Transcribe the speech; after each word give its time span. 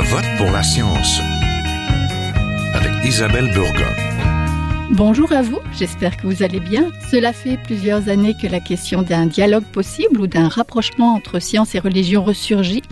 Je 0.00 0.04
vote 0.04 0.24
pour 0.36 0.52
la 0.52 0.62
science 0.62 1.20
avec 2.72 3.04
Isabelle 3.04 3.50
Burgon. 3.52 3.92
Bonjour 4.92 5.32
à 5.32 5.42
vous, 5.42 5.58
j'espère 5.76 6.16
que 6.16 6.28
vous 6.28 6.44
allez 6.44 6.60
bien. 6.60 6.92
Cela 7.10 7.32
fait 7.32 7.58
plusieurs 7.64 8.08
années 8.08 8.36
que 8.40 8.46
la 8.46 8.60
question 8.60 9.02
d'un 9.02 9.26
dialogue 9.26 9.64
possible 9.64 10.20
ou 10.20 10.28
d'un 10.28 10.46
rapprochement 10.46 11.14
entre 11.14 11.40
science 11.40 11.74
et 11.74 11.80
religion 11.80 12.22
ressurgit. 12.22 12.82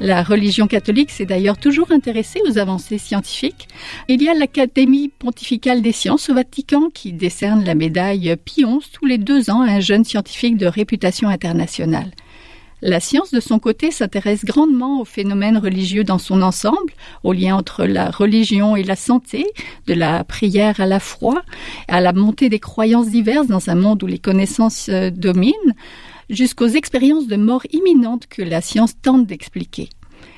La 0.00 0.22
religion 0.22 0.66
catholique 0.66 1.10
s'est 1.10 1.26
d'ailleurs 1.26 1.58
toujours 1.58 1.92
intéressée 1.92 2.40
aux 2.48 2.56
avancées 2.56 2.96
scientifiques. 2.96 3.68
Il 4.08 4.22
y 4.22 4.30
a 4.30 4.32
l'Académie 4.32 5.10
pontificale 5.10 5.82
des 5.82 5.92
sciences 5.92 6.30
au 6.30 6.34
Vatican 6.34 6.88
qui 6.88 7.12
décerne 7.12 7.66
la 7.66 7.74
médaille 7.74 8.34
XI 8.46 8.64
tous 8.94 9.04
les 9.04 9.18
deux 9.18 9.50
ans 9.50 9.60
à 9.60 9.72
un 9.72 9.80
jeune 9.80 10.04
scientifique 10.04 10.56
de 10.56 10.66
réputation 10.66 11.28
internationale. 11.28 12.12
La 12.82 13.00
science, 13.00 13.30
de 13.30 13.40
son 13.40 13.58
côté, 13.58 13.90
s'intéresse 13.90 14.44
grandement 14.44 15.00
aux 15.00 15.06
phénomènes 15.06 15.56
religieux 15.56 16.04
dans 16.04 16.18
son 16.18 16.42
ensemble, 16.42 16.92
au 17.24 17.32
lien 17.32 17.56
entre 17.56 17.86
la 17.86 18.10
religion 18.10 18.76
et 18.76 18.82
la 18.82 18.96
santé, 18.96 19.46
de 19.86 19.94
la 19.94 20.24
prière 20.24 20.78
à 20.78 20.84
la 20.84 21.00
foi, 21.00 21.42
à 21.88 22.02
la 22.02 22.12
montée 22.12 22.50
des 22.50 22.58
croyances 22.58 23.08
diverses 23.08 23.46
dans 23.46 23.70
un 23.70 23.74
monde 23.76 24.02
où 24.02 24.06
les 24.06 24.18
connaissances 24.18 24.90
euh, 24.90 25.10
dominent, 25.10 25.74
jusqu'aux 26.28 26.68
expériences 26.68 27.26
de 27.28 27.36
mort 27.36 27.62
imminente 27.72 28.26
que 28.26 28.42
la 28.42 28.60
science 28.60 29.00
tente 29.00 29.26
d'expliquer. 29.26 29.88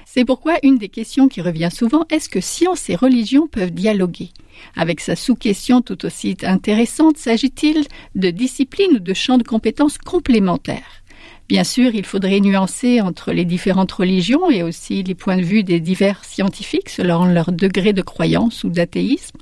C'est 0.07 0.25
pourquoi 0.25 0.59
une 0.63 0.79
des 0.79 0.89
questions 0.89 1.27
qui 1.27 1.43
revient 1.43 1.71
souvent 1.73 2.05
est-ce 2.09 2.29
que 2.29 2.41
science 2.41 2.89
et 2.89 2.95
religion 2.95 3.49
peuvent 3.49 3.73
dialoguer? 3.73 4.31
Avec 4.77 5.01
sa 5.01 5.17
sous-question 5.17 5.83
tout 5.83 6.05
aussi 6.07 6.37
intéressante, 6.43 7.19
s'agit-il 7.19 7.85
de 8.15 8.31
disciplines 8.31 8.95
ou 8.95 8.99
de 9.01 9.15
champs 9.15 9.39
de 9.39 9.43
compétences 9.43 9.99
complémentaires? 9.99 11.03
Bien 11.49 11.65
sûr, 11.65 11.95
il 11.95 12.05
faudrait 12.05 12.41
nuancer 12.41 13.01
entre 13.01 13.33
les 13.33 13.47
différentes 13.47 13.93
religions 13.93 14.51
et 14.51 14.63
aussi 14.63 15.03
les 15.03 15.15
points 15.15 15.39
de 15.39 15.43
vue 15.43 15.63
des 15.63 15.81
divers 15.81 16.23
scientifiques 16.25 16.91
selon 16.91 17.25
leur 17.25 17.53
degré 17.53 17.95
de 17.95 18.03
croyance 18.03 18.65
ou 18.65 18.69
d'athéisme, 18.69 19.39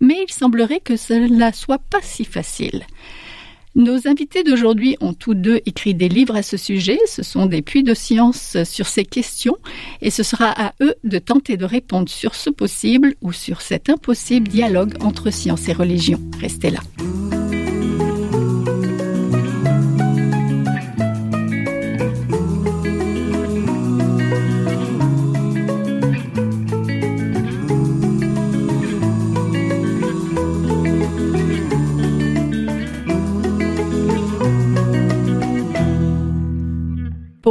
mais 0.00 0.16
il 0.28 0.32
semblerait 0.32 0.80
que 0.80 0.96
cela 0.96 1.52
soit 1.52 1.82
pas 1.90 2.02
si 2.02 2.24
facile. 2.24 2.84
Nos 3.76 4.08
invités 4.08 4.42
d'aujourd'hui 4.42 4.96
ont 5.00 5.12
tous 5.12 5.34
deux 5.34 5.60
écrit 5.66 5.94
des 5.94 6.08
livres 6.08 6.36
à 6.36 6.42
ce 6.42 6.56
sujet, 6.56 6.98
ce 7.06 7.22
sont 7.22 7.46
des 7.46 7.62
puits 7.62 7.84
de 7.84 7.94
science 7.94 8.56
sur 8.64 8.86
ces 8.86 9.04
questions, 9.04 9.56
et 10.02 10.10
ce 10.10 10.24
sera 10.24 10.50
à 10.50 10.74
eux 10.80 10.94
de 11.04 11.18
tenter 11.18 11.56
de 11.56 11.64
répondre 11.64 12.08
sur 12.08 12.34
ce 12.34 12.50
possible 12.50 13.14
ou 13.22 13.32
sur 13.32 13.60
cet 13.60 13.88
impossible 13.88 14.48
dialogue 14.48 14.94
entre 15.02 15.30
science 15.30 15.68
et 15.68 15.72
religion. 15.72 16.20
Restez 16.40 16.70
là. 16.70 16.80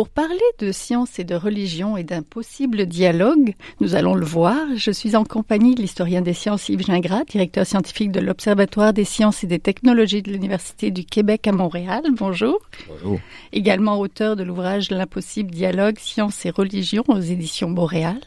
Pour 0.10 0.26
parler 0.26 0.40
de 0.58 0.72
science 0.72 1.20
et 1.20 1.24
de 1.24 1.36
religion 1.36 1.96
et 1.96 2.04
d'un 2.04 2.24
possible 2.24 2.88
dialogue, 2.88 3.54
nous 3.80 3.94
allons 3.94 4.16
le 4.16 4.26
voir. 4.26 4.58
Je 4.76 4.90
suis 4.90 5.16
en 5.16 5.24
compagnie 5.24 5.76
de 5.76 5.82
l'historien 5.82 6.22
des 6.22 6.34
sciences 6.34 6.68
Yves 6.68 6.86
Gingras, 6.86 7.26
directeur 7.26 7.66
scientifique 7.66 8.12
de 8.12 8.20
l'Observatoire 8.20 8.92
des 8.92 9.04
sciences 9.04 9.44
et 9.44 9.48
des 9.48 9.60
technologies 9.60 10.24
de 10.24 10.32
l'Université 10.32 10.90
du 10.90 11.06
Québec 11.06 11.46
à 11.48 11.52
Montréal. 11.52 12.02
Bonjour. 12.14 12.60
Bonjour. 12.88 13.20
Également 13.54 14.00
auteur 14.00 14.36
de 14.36 14.44
l'ouvrage 14.44 14.90
L'impossible 14.90 15.52
dialogue, 15.52 16.00
science 16.00 16.44
et 16.46 16.50
religion 16.50 17.04
aux 17.08 17.20
éditions 17.20 17.70
Montréal. 17.70 18.20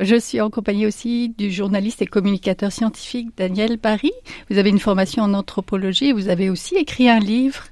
Je 0.00 0.16
suis 0.16 0.40
en 0.40 0.50
compagnie 0.50 0.86
aussi 0.86 1.28
du 1.36 1.50
journaliste 1.50 2.00
et 2.00 2.06
communicateur 2.06 2.72
scientifique 2.72 3.28
Daniel 3.36 3.76
Barry. 3.76 4.12
Vous 4.48 4.56
avez 4.56 4.70
une 4.70 4.78
formation 4.78 5.22
en 5.22 5.34
anthropologie 5.34 6.06
et 6.06 6.12
vous 6.12 6.28
avez 6.28 6.48
aussi 6.48 6.76
écrit 6.76 7.08
un 7.08 7.18
livre 7.18 7.64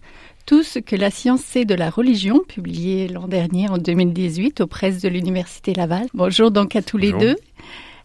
tout 0.48 0.62
ce 0.62 0.78
que 0.78 0.96
la 0.96 1.10
science 1.10 1.42
sait 1.42 1.66
de 1.66 1.74
la 1.74 1.90
religion, 1.90 2.40
publié 2.48 3.06
l'an 3.06 3.28
dernier 3.28 3.68
en 3.68 3.76
2018 3.76 4.62
aux 4.62 4.66
presses 4.66 5.02
de 5.02 5.08
l'Université 5.10 5.74
Laval. 5.74 6.06
Bonjour 6.14 6.50
donc 6.50 6.74
à 6.74 6.80
tous 6.80 6.96
les 6.96 7.12
deux. 7.12 7.36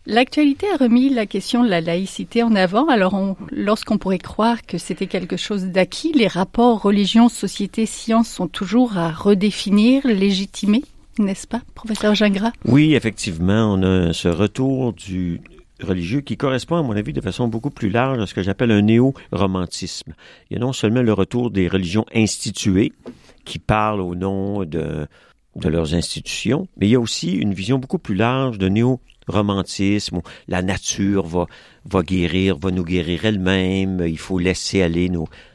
L'actualité 0.06 0.68
a 0.74 0.76
remis 0.76 1.08
la 1.08 1.26
question 1.26 1.64
de 1.64 1.70
la 1.70 1.80
laïcité 1.80 2.44
en 2.44 2.54
avant. 2.54 2.90
Alors, 2.90 3.38
lorsqu'on 3.50 3.98
pourrait 3.98 4.18
croire 4.18 4.62
que 4.64 4.78
c'était 4.78 5.08
quelque 5.08 5.38
chose 5.38 5.68
d'acquis, 5.68 6.12
les 6.12 6.28
rapports 6.28 6.82
religion, 6.82 7.30
société, 7.30 7.86
science 7.86 8.28
sont 8.28 8.50
toujours 8.50 8.98
à 8.98 9.10
redéfinir, 9.10 10.06
légitimer, 10.06 10.84
n'est-ce 11.20 11.48
pas, 11.48 11.62
professeur 11.76 12.14
Gingras? 12.14 12.52
Oui, 12.66 12.94
effectivement, 12.94 13.74
on 13.74 13.84
a 13.84 14.12
ce 14.12 14.28
retour 14.28 14.92
du 14.92 15.40
religieux 15.84 16.22
qui 16.22 16.38
correspond, 16.38 16.78
à 16.78 16.84
mon 16.84 16.96
avis, 16.96 17.14
de 17.14 17.22
façon 17.22 17.48
beaucoup 17.48 17.70
plus 17.70 17.90
large 17.90 18.20
à 18.20 18.28
ce 18.28 18.34
que 18.34 18.44
j'appelle 18.44 18.72
un 18.72 18.82
néo-romantisme. 18.82 20.14
Il 20.50 20.54
y 20.54 20.58
a 20.58 20.60
non 20.60 20.74
seulement 20.74 21.02
le 21.02 21.14
retour 21.14 21.52
des 21.52 21.68
religions 21.68 22.06
instituées, 22.14 22.94
qui 23.46 23.60
parlent 23.60 24.02
au 24.02 24.16
nom 24.16 24.64
de, 24.64 25.08
de 25.56 25.70
leurs 25.70 25.94
institutions, 25.94 26.68
mais 26.78 26.88
il 26.88 26.92
y 26.92 26.96
a 26.96 27.00
aussi 27.00 27.34
une 27.34 27.54
vision 27.54 27.78
beaucoup 27.78 28.00
plus 28.00 28.16
large 28.16 28.58
de 28.58 28.70
néo-romantisme 28.70 30.18
où 30.18 30.22
la 30.48 30.62
nature 30.62 31.26
va, 31.26 31.46
va 31.86 32.02
guérir, 32.02 32.58
va 32.58 32.72
nous 32.72 32.84
guérir 32.84 33.26
elle-même, 33.26 34.04
il 34.08 34.18
faut 34.18 34.40
laisser 34.40 34.82
aller 34.82 35.12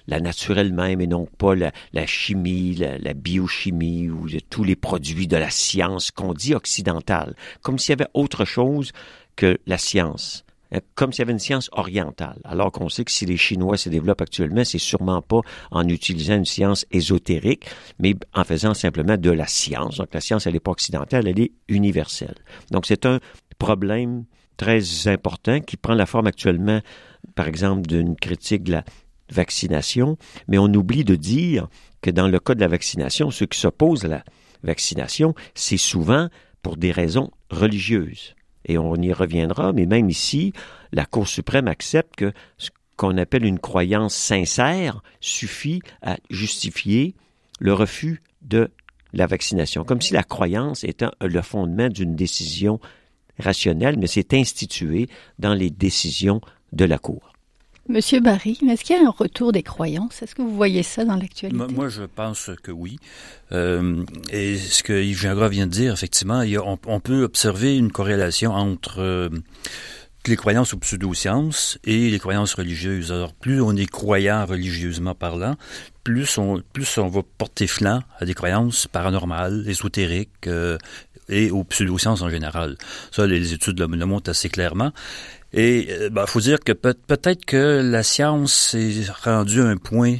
la 0.06 0.21
nature 0.21 0.59
elle-même 0.59 1.00
et 1.00 1.06
non 1.06 1.27
pas 1.27 1.55
la, 1.55 1.72
chimie, 2.06 2.75
la, 2.75 2.99
la, 2.99 3.15
biochimie 3.15 4.09
ou 4.09 4.27
tous 4.49 4.65
les 4.65 4.77
produits 4.77 5.27
de 5.27 5.37
la 5.37 5.50
science 5.50 6.10
qu'on 6.10 6.33
dit 6.33 6.55
occidentale, 6.55 7.34
comme 7.62 7.78
s'il 7.78 7.91
y 7.91 8.00
avait 8.00 8.10
autre 8.15 8.45
chose 8.45 8.93
que 9.38 9.56
la 9.66 9.78
science, 9.78 10.44
hein, 10.72 10.81
comme 10.97 11.12
s'il 11.12 11.21
y 11.21 11.22
avait 11.22 11.32
une 11.32 11.38
science 11.38 11.71
orientale. 11.72 12.41
Alors 12.44 12.72
qu'on 12.72 12.88
sait 12.88 13.04
que 13.04 13.12
si 13.12 13.25
les 13.25 13.37
Chinois 13.37 13.78
se 13.78 13.88
développent 13.88 14.21
actuellement, 14.21 14.65
c'est 14.65 14.78
sûrement 14.78 15.22
pas 15.22 15.41
en 15.71 15.88
utilisant 15.88 16.34
une 16.34 16.44
science 16.44 16.84
ésotérique, 16.91 17.66
mais 18.00 18.16
en 18.34 18.43
faisant 18.43 18.75
simplement 18.75 19.16
de 19.16 19.31
la 19.31 19.47
science. 19.47 19.98
Donc 19.98 20.09
la 20.12 20.21
science, 20.21 20.47
elle 20.47 20.54
n'est 20.54 20.60
pas 20.60 20.72
occidentale, 20.72 21.28
elle 21.28 21.41
est 21.41 21.53
universelle. 21.69 22.34
Donc 22.72 22.84
c'est 22.84 23.06
un 23.06 23.21
problème 23.60 24.25
très 24.56 25.06
important 25.06 25.60
qui 25.60 25.77
prend 25.77 25.94
la 25.94 26.06
forme 26.06 26.27
actuellement, 26.27 26.81
par 27.37 27.47
exemple, 27.47 27.82
d'une 27.82 28.16
critique 28.16 28.65
de 28.65 28.72
la 28.72 28.84
vaccination, 29.31 30.19
mais 30.48 30.59
on 30.59 30.66
oublie 30.66 31.04
de 31.04 31.15
dire 31.15 31.69
que 32.03 32.10
dans 32.10 32.27
le 32.27 32.41
cas 32.41 32.56
de 32.56 32.60
la 32.60 32.66
vaccination, 32.66 33.31
ceux 33.31 33.47
qui 33.47 33.60
s'opposent 33.60 34.04
à 34.04 34.09
la 34.09 34.25
vaccination, 34.65 35.34
c'est 35.54 35.77
souvent 35.77 36.28
pour 36.60 36.77
des 36.77 36.91
raisons 36.91 37.31
religieuses 37.50 38.34
et 38.69 38.79
on 38.79 38.95
y 38.97 39.12
reviendra, 39.12 39.73
mais 39.73 39.87
même 39.87 40.09
ici, 40.09 40.53
la 40.93 41.05
Cour 41.05 41.27
suprême 41.27 41.69
accepte 41.69 42.17
que 42.17 42.33
ce 42.59 42.71
qu'on 42.97 43.17
appelle 43.17 43.45
une 43.45 43.59
croyance 43.59 44.15
sincère 44.15 45.03
suffit 45.21 45.81
à 46.03 46.17
justifier 46.31 47.15
le 47.59 47.73
refus 47.73 48.23
de 48.43 48.71
la 49.12 49.27
vaccination, 49.27 49.84
comme 49.84 50.01
si 50.01 50.12
la 50.12 50.23
croyance 50.23 50.84
était 50.84 51.07
le 51.21 51.43
fondement 51.43 51.89
d'une 51.89 52.15
décision 52.15 52.78
rationnelle, 53.39 53.99
mais 53.99 54.07
c'est 54.07 54.34
institué 54.34 55.09
dans 55.39 55.55
les 55.55 55.71
décisions 55.71 56.41
de 56.73 56.84
la 56.84 56.99
Cour. 56.99 57.28
Monsieur 57.88 58.21
Barry, 58.21 58.59
est-ce 58.69 58.84
qu'il 58.84 58.97
y 58.97 58.99
a 58.99 59.06
un 59.06 59.10
retour 59.10 59.50
des 59.50 59.62
croyances? 59.62 60.21
Est-ce 60.21 60.34
que 60.34 60.43
vous 60.43 60.54
voyez 60.54 60.82
ça 60.82 61.06
dans 61.06 61.16
l'actualité? 61.16 61.72
Moi, 61.72 61.88
je 61.88 62.03
pense 62.03 62.50
que 62.62 62.71
oui. 62.71 62.99
Euh, 63.53 64.04
et 64.31 64.56
ce 64.59 64.82
que 64.82 64.93
Yves 64.93 65.21
Gingras 65.21 65.49
vient 65.49 65.66
de 65.66 65.72
dire, 65.72 65.94
effectivement, 65.94 66.43
on, 66.87 67.00
peut 67.00 67.22
observer 67.22 67.78
une 67.78 67.91
corrélation 67.91 68.53
entre 68.53 69.00
euh, 69.00 69.31
les 70.27 70.37
croyances 70.37 70.75
aux 70.75 70.78
pseudosciences 70.78 71.78
et 71.84 72.10
les 72.10 72.19
croyances 72.19 72.53
religieuses. 72.53 73.10
Alors, 73.10 73.32
plus 73.32 73.62
on 73.62 73.75
est 73.75 73.87
croyant 73.87 74.44
religieusement 74.44 75.15
parlant, 75.15 75.56
plus 76.04 76.37
on, 76.37 76.62
plus 76.75 76.98
on 76.98 77.09
va 77.09 77.22
porter 77.38 77.66
flanc 77.66 78.03
à 78.19 78.27
des 78.27 78.34
croyances 78.34 78.87
paranormales, 78.87 79.65
ésotériques 79.66 80.47
euh, 80.47 80.77
et 81.30 81.51
aux 81.51 81.65
pseudosciences 81.65 82.21
en 82.21 82.28
général. 82.28 82.77
Ça, 83.10 83.27
les 83.27 83.54
études 83.54 83.80
le, 83.80 83.86
le 83.86 84.07
montrent 84.07 84.30
assez 84.30 84.51
clairement. 84.51 84.92
Et 85.53 86.04
il 86.04 86.10
bah, 86.10 86.27
faut 86.27 86.41
dire 86.41 86.60
que 86.60 86.72
peut- 86.72 86.95
peut-être 87.06 87.45
que 87.45 87.80
la 87.83 88.03
science 88.03 88.74
est 88.74 89.10
rendue 89.24 89.62
à 89.62 89.66
un 89.66 89.77
point 89.77 90.16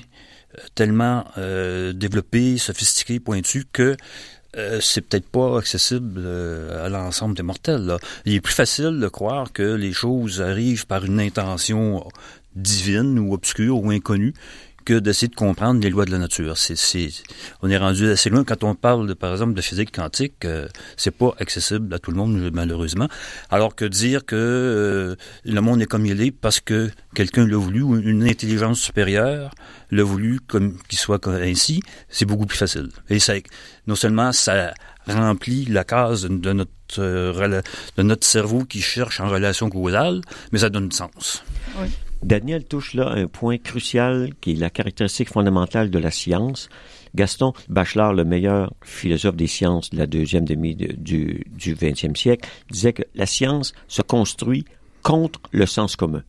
tellement 0.75 1.25
euh, 1.37 1.93
développé, 1.93 2.59
sophistiqué, 2.59 3.21
pointu 3.21 3.65
que 3.71 3.97
euh, 4.57 4.81
c'est 4.81 5.03
peut-être 5.03 5.29
pas 5.29 5.59
accessible 5.59 6.15
euh, 6.25 6.87
à 6.87 6.89
l'ensemble 6.89 7.35
des 7.37 7.43
mortels. 7.43 7.85
Là. 7.85 7.99
Il 8.25 8.35
est 8.35 8.41
plus 8.41 8.55
facile 8.55 8.99
de 8.99 9.09
croire 9.09 9.53
que 9.53 9.75
les 9.75 9.93
choses 9.93 10.41
arrivent 10.41 10.87
par 10.87 11.05
une 11.05 11.21
intention 11.21 12.09
divine 12.57 13.19
ou 13.19 13.35
obscure 13.35 13.83
ou 13.83 13.91
inconnue 13.91 14.35
que 14.89 14.99
d'essayer 14.99 15.29
de 15.29 15.35
comprendre 15.35 15.83
les 15.83 15.91
lois 15.91 16.07
de 16.07 16.11
la 16.11 16.17
nature. 16.17 16.55
On 17.61 17.69
est 17.69 17.77
rendu 17.77 18.09
assez 18.09 18.31
loin 18.31 18.43
quand 18.43 18.65
on 18.65 18.75
parle, 18.75 19.07
de, 19.07 19.13
par 19.13 19.33
exemple, 19.33 19.53
de 19.53 19.61
physique 19.61 19.95
quantique. 19.95 20.47
Euh, 20.47 20.67
c'est 20.97 21.11
pas 21.11 21.35
accessible 21.39 21.93
à 21.93 21.99
tout 21.99 22.11
le 22.11 22.17
monde, 22.17 22.51
malheureusement. 22.55 23.07
Alors 23.51 23.75
que 23.75 23.85
dire 23.85 24.25
que 24.25 24.35
euh, 24.35 25.15
le 25.45 25.61
monde 25.61 25.83
est 25.83 25.87
comme 25.87 26.07
il 26.07 26.23
est 26.23 26.31
parce 26.31 26.61
que 26.61 26.91
quelqu'un 27.15 27.47
l'a 27.47 27.59
voulu 27.59 27.83
ou 27.83 27.99
une 27.99 28.27
intelligence 28.27 28.81
supérieure 28.81 29.51
l'a 29.91 30.05
voulu 30.05 30.41
comme 30.41 30.79
qu'il 30.89 30.99
soit 30.99 31.29
ainsi, 31.29 31.83
c'est 32.09 32.25
beaucoup 32.25 32.47
plus 32.47 32.57
facile. 32.57 32.89
Et 33.11 33.19
ça, 33.19 33.35
non 33.87 33.95
seulement 33.95 34.33
ça 34.33 34.73
remplit 35.07 35.67
la 35.67 35.85
case 35.85 36.23
de 36.23 36.53
notre, 36.55 36.71
euh, 36.99 37.61
de 37.99 38.03
notre 38.03 38.27
cerveau 38.27 38.65
qui 38.65 38.81
cherche 38.81 39.21
en 39.21 39.29
relation 39.29 39.69
causale, 39.69 40.23
mais 40.51 40.61
ça 40.61 40.71
donne 40.71 40.91
sens. 40.93 41.43
Oui. 41.79 41.89
Daniel 42.23 42.65
touche 42.65 42.95
là 42.95 43.11
un 43.11 43.27
point 43.27 43.59
crucial 43.59 44.31
qui 44.41 44.53
est 44.53 44.57
la 44.57 44.71
caractéristique 44.71 45.31
fondamentale 45.31 45.91
de 45.91 45.99
la 45.99 46.11
science. 46.11 46.69
Gaston 47.15 47.53
Bachelard, 47.69 48.13
le 48.13 48.25
meilleur 48.25 48.75
philosophe 48.83 49.37
des 49.37 49.47
sciences 49.47 49.91
de 49.91 49.99
la 49.99 50.07
deuxième 50.07 50.45
demi 50.45 50.75
du, 50.75 51.45
du 51.47 51.75
20e 51.75 52.17
siècle, 52.17 52.49
disait 52.71 52.93
que 52.93 53.05
la 53.15 53.27
science 53.27 53.73
se 53.87 54.03
construit 54.03 54.65
contre 55.03 55.41
le 55.53 55.67
sens 55.67 55.97
commun. 55.97 56.23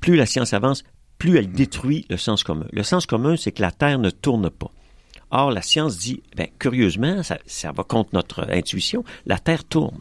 Plus 0.00 0.16
la 0.16 0.26
science 0.26 0.54
avance, 0.54 0.82
plus 1.18 1.36
elle 1.36 1.52
détruit 1.52 2.06
le 2.10 2.16
sens 2.16 2.42
commun. 2.42 2.66
Le 2.72 2.82
sens 2.82 3.06
commun, 3.06 3.36
c'est 3.36 3.52
que 3.52 3.62
la 3.62 3.70
Terre 3.70 3.98
ne 3.98 4.10
tourne 4.10 4.50
pas. 4.50 4.72
Or, 5.30 5.50
la 5.50 5.62
science 5.62 5.98
dit, 5.98 6.22
ben, 6.36 6.48
curieusement, 6.58 7.22
ça, 7.22 7.38
ça 7.46 7.70
va 7.72 7.84
contre 7.84 8.10
notre 8.12 8.50
intuition, 8.50 9.04
la 9.24 9.38
Terre 9.38 9.64
tourne. 9.64 10.00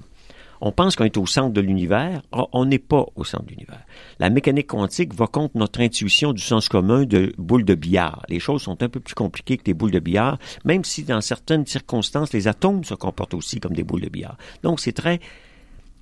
On 0.61 0.71
pense 0.71 0.95
qu'on 0.95 1.05
est 1.05 1.17
au 1.17 1.25
centre 1.25 1.53
de 1.53 1.61
l'univers. 1.61 2.21
on 2.31 2.65
n'est 2.65 2.79
pas 2.79 3.05
au 3.15 3.23
centre 3.23 3.45
de 3.45 3.49
l'univers. 3.49 3.83
La 4.19 4.29
mécanique 4.29 4.67
quantique 4.67 5.13
va 5.15 5.25
contre 5.25 5.57
notre 5.57 5.81
intuition 5.81 6.33
du 6.33 6.41
sens 6.41 6.69
commun 6.69 7.03
de 7.03 7.33
boule 7.39 7.65
de 7.65 7.73
billard. 7.73 8.23
Les 8.29 8.39
choses 8.39 8.61
sont 8.61 8.83
un 8.83 8.89
peu 8.89 8.99
plus 8.99 9.15
compliquées 9.15 9.57
que 9.57 9.63
des 9.63 9.73
boules 9.73 9.91
de 9.91 9.99
billard, 9.99 10.37
même 10.63 10.83
si 10.83 11.03
dans 11.03 11.19
certaines 11.19 11.65
circonstances, 11.65 12.31
les 12.31 12.47
atomes 12.47 12.83
se 12.83 12.93
comportent 12.93 13.33
aussi 13.33 13.59
comme 13.59 13.73
des 13.73 13.83
boules 13.83 14.01
de 14.01 14.09
billard. 14.09 14.37
Donc, 14.61 14.79
c'est 14.79 14.91
très 14.91 15.19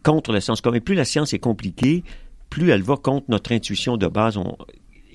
contre 0.04 0.34
le 0.34 0.42
sens 0.42 0.60
commun. 0.60 0.82
Plus 0.82 0.96
la 0.96 1.06
science 1.06 1.34
est 1.34 1.40
compliquée, 1.40 2.04
plus 2.50 2.70
elle 2.70 2.84
va 2.84 2.98
contre 2.98 3.28
notre 3.30 3.54
intuition 3.54 3.96
de 3.96 4.08
base. 4.08 4.38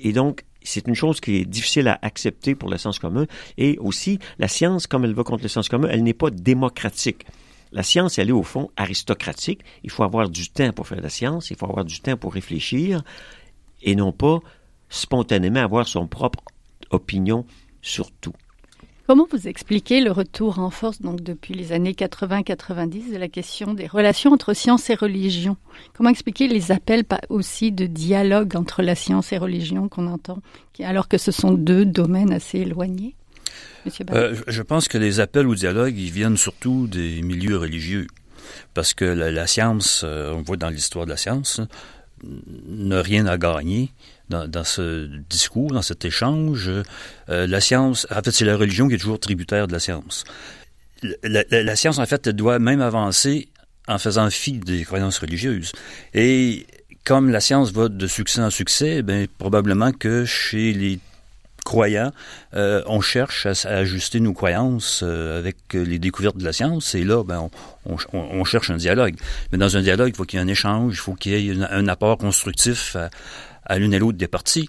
Et 0.02 0.12
donc, 0.12 0.44
c'est 0.62 0.88
une 0.88 0.94
chose 0.94 1.20
qui 1.20 1.36
est 1.36 1.44
difficile 1.44 1.88
à 1.88 1.98
accepter 2.00 2.54
pour 2.54 2.70
le 2.70 2.78
sens 2.78 2.98
commun. 2.98 3.26
Et 3.58 3.76
aussi, 3.78 4.18
la 4.38 4.48
science, 4.48 4.86
comme 4.86 5.04
elle 5.04 5.12
va 5.12 5.22
contre 5.22 5.42
le 5.42 5.48
sens 5.48 5.68
commun, 5.68 5.88
elle 5.90 6.02
n'est 6.02 6.14
pas 6.14 6.30
démocratique. 6.30 7.26
La 7.74 7.82
science, 7.82 8.18
elle 8.18 8.28
est 8.28 8.32
au 8.32 8.44
fond 8.44 8.70
aristocratique. 8.76 9.62
Il 9.82 9.90
faut 9.90 10.04
avoir 10.04 10.30
du 10.30 10.48
temps 10.48 10.70
pour 10.72 10.86
faire 10.86 11.00
la 11.00 11.08
science, 11.08 11.50
il 11.50 11.56
faut 11.56 11.66
avoir 11.66 11.84
du 11.84 12.00
temps 12.00 12.16
pour 12.16 12.32
réfléchir 12.32 13.02
et 13.82 13.96
non 13.96 14.12
pas 14.12 14.38
spontanément 14.88 15.60
avoir 15.60 15.88
son 15.88 16.06
propre 16.06 16.38
opinion 16.90 17.44
sur 17.82 18.12
tout. 18.12 18.32
Comment 19.08 19.26
vous 19.30 19.48
expliquez 19.48 20.00
le 20.00 20.12
retour 20.12 20.60
en 20.60 20.70
force, 20.70 21.02
donc 21.02 21.20
depuis 21.20 21.52
les 21.52 21.72
années 21.72 21.92
80-90, 21.92 23.12
de 23.12 23.18
la 23.18 23.28
question 23.28 23.74
des 23.74 23.88
relations 23.88 24.32
entre 24.32 24.54
science 24.54 24.88
et 24.88 24.94
religion? 24.94 25.56
Comment 25.94 26.10
expliquer 26.10 26.46
les 26.46 26.70
appels 26.70 27.04
aussi 27.28 27.72
de 27.72 27.86
dialogue 27.86 28.56
entre 28.56 28.82
la 28.82 28.94
science 28.94 29.32
et 29.32 29.36
religion 29.36 29.88
qu'on 29.88 30.06
entend, 30.06 30.38
alors 30.78 31.08
que 31.08 31.18
ce 31.18 31.32
sont 31.32 31.52
deux 31.52 31.84
domaines 31.84 32.32
assez 32.32 32.60
éloignés? 32.60 33.16
Euh, 34.10 34.34
Je 34.46 34.62
pense 34.62 34.88
que 34.88 34.98
les 34.98 35.20
appels 35.20 35.46
au 35.46 35.54
dialogue, 35.54 35.96
ils 35.96 36.10
viennent 36.10 36.36
surtout 36.36 36.86
des 36.86 37.22
milieux 37.22 37.56
religieux. 37.56 38.06
Parce 38.74 38.94
que 38.94 39.04
la, 39.04 39.46
science, 39.46 40.02
euh, 40.04 40.32
on 40.32 40.42
voit 40.42 40.56
dans 40.56 40.68
l'histoire 40.68 41.06
de 41.06 41.10
la 41.10 41.16
science, 41.16 41.60
n'a 42.22 43.02
rien 43.02 43.26
à 43.26 43.36
gagner 43.36 43.90
dans, 44.28 44.64
ce 44.64 45.06
discours, 45.28 45.70
dans 45.70 45.82
cet 45.82 46.04
échange. 46.04 46.70
Euh, 47.28 47.46
la 47.46 47.60
science, 47.60 48.06
en 48.10 48.22
fait, 48.22 48.30
c'est 48.30 48.44
la 48.44 48.56
religion 48.56 48.88
qui 48.88 48.94
est 48.94 48.98
toujours 48.98 49.20
tributaire 49.20 49.66
de 49.66 49.72
la 49.72 49.78
science. 49.78 50.24
La, 51.22 51.76
science, 51.76 51.98
en 51.98 52.06
fait, 52.06 52.26
elle 52.26 52.34
doit 52.34 52.58
même 52.58 52.80
avancer 52.80 53.48
en 53.86 53.98
faisant 53.98 54.30
fi 54.30 54.52
des 54.52 54.84
croyances 54.84 55.18
religieuses. 55.18 55.72
Et 56.14 56.66
comme 57.04 57.30
la 57.30 57.40
science 57.40 57.72
va 57.72 57.88
de 57.88 58.06
succès 58.06 58.40
en 58.40 58.48
succès, 58.50 59.02
ben, 59.02 59.26
probablement 59.38 59.92
que 59.92 60.24
chez 60.24 60.72
les 60.72 60.98
croyants, 61.64 62.12
euh, 62.54 62.82
on 62.86 63.00
cherche 63.00 63.46
à, 63.46 63.68
ajuster 63.68 64.20
nos 64.20 64.32
croyances 64.32 65.02
euh, 65.02 65.38
avec 65.38 65.56
les 65.72 65.98
découvertes 65.98 66.36
de 66.36 66.44
la 66.44 66.52
science. 66.52 66.94
Et 66.94 67.04
là, 67.04 67.24
ben, 67.24 67.50
on, 68.12 68.44
cherche 68.44 68.70
un 68.70 68.76
dialogue. 68.76 69.16
Mais 69.50 69.58
dans 69.58 69.76
un 69.76 69.82
dialogue, 69.82 70.10
il 70.14 70.16
faut 70.16 70.24
qu'il 70.24 70.38
y 70.38 70.42
ait 70.42 70.44
un 70.44 70.48
échange, 70.48 70.94
il 70.94 71.00
faut 71.00 71.14
qu'il 71.14 71.32
y 71.32 71.50
ait 71.50 71.64
un 71.70 71.88
apport 71.88 72.18
constructif 72.18 72.96
à, 72.96 73.10
à 73.64 73.78
l'une 73.78 73.94
et 73.94 73.98
l'autre 73.98 74.18
des 74.18 74.28
parties. 74.28 74.68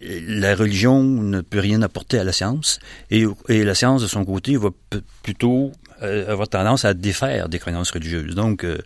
La 0.00 0.54
religion 0.54 1.02
ne 1.02 1.40
peut 1.40 1.60
rien 1.60 1.80
apporter 1.82 2.18
à 2.18 2.24
la 2.24 2.32
science 2.32 2.78
et, 3.10 3.24
la 3.48 3.74
science, 3.74 4.02
de 4.02 4.06
son 4.06 4.24
côté, 4.24 4.56
va 4.56 4.70
plutôt 5.22 5.72
euh, 6.02 6.30
avoir 6.30 6.48
tendance 6.48 6.84
à 6.84 6.92
défaire 6.92 7.48
des 7.48 7.58
croyances 7.58 7.90
religieuses. 7.90 8.34
Donc, 8.34 8.64
euh, 8.64 8.78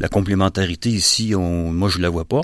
la 0.00 0.08
complémentarité 0.08 0.88
ici, 0.88 1.34
on, 1.36 1.70
moi, 1.70 1.88
je 1.88 2.00
la 2.00 2.08
vois 2.08 2.24
pas. 2.24 2.40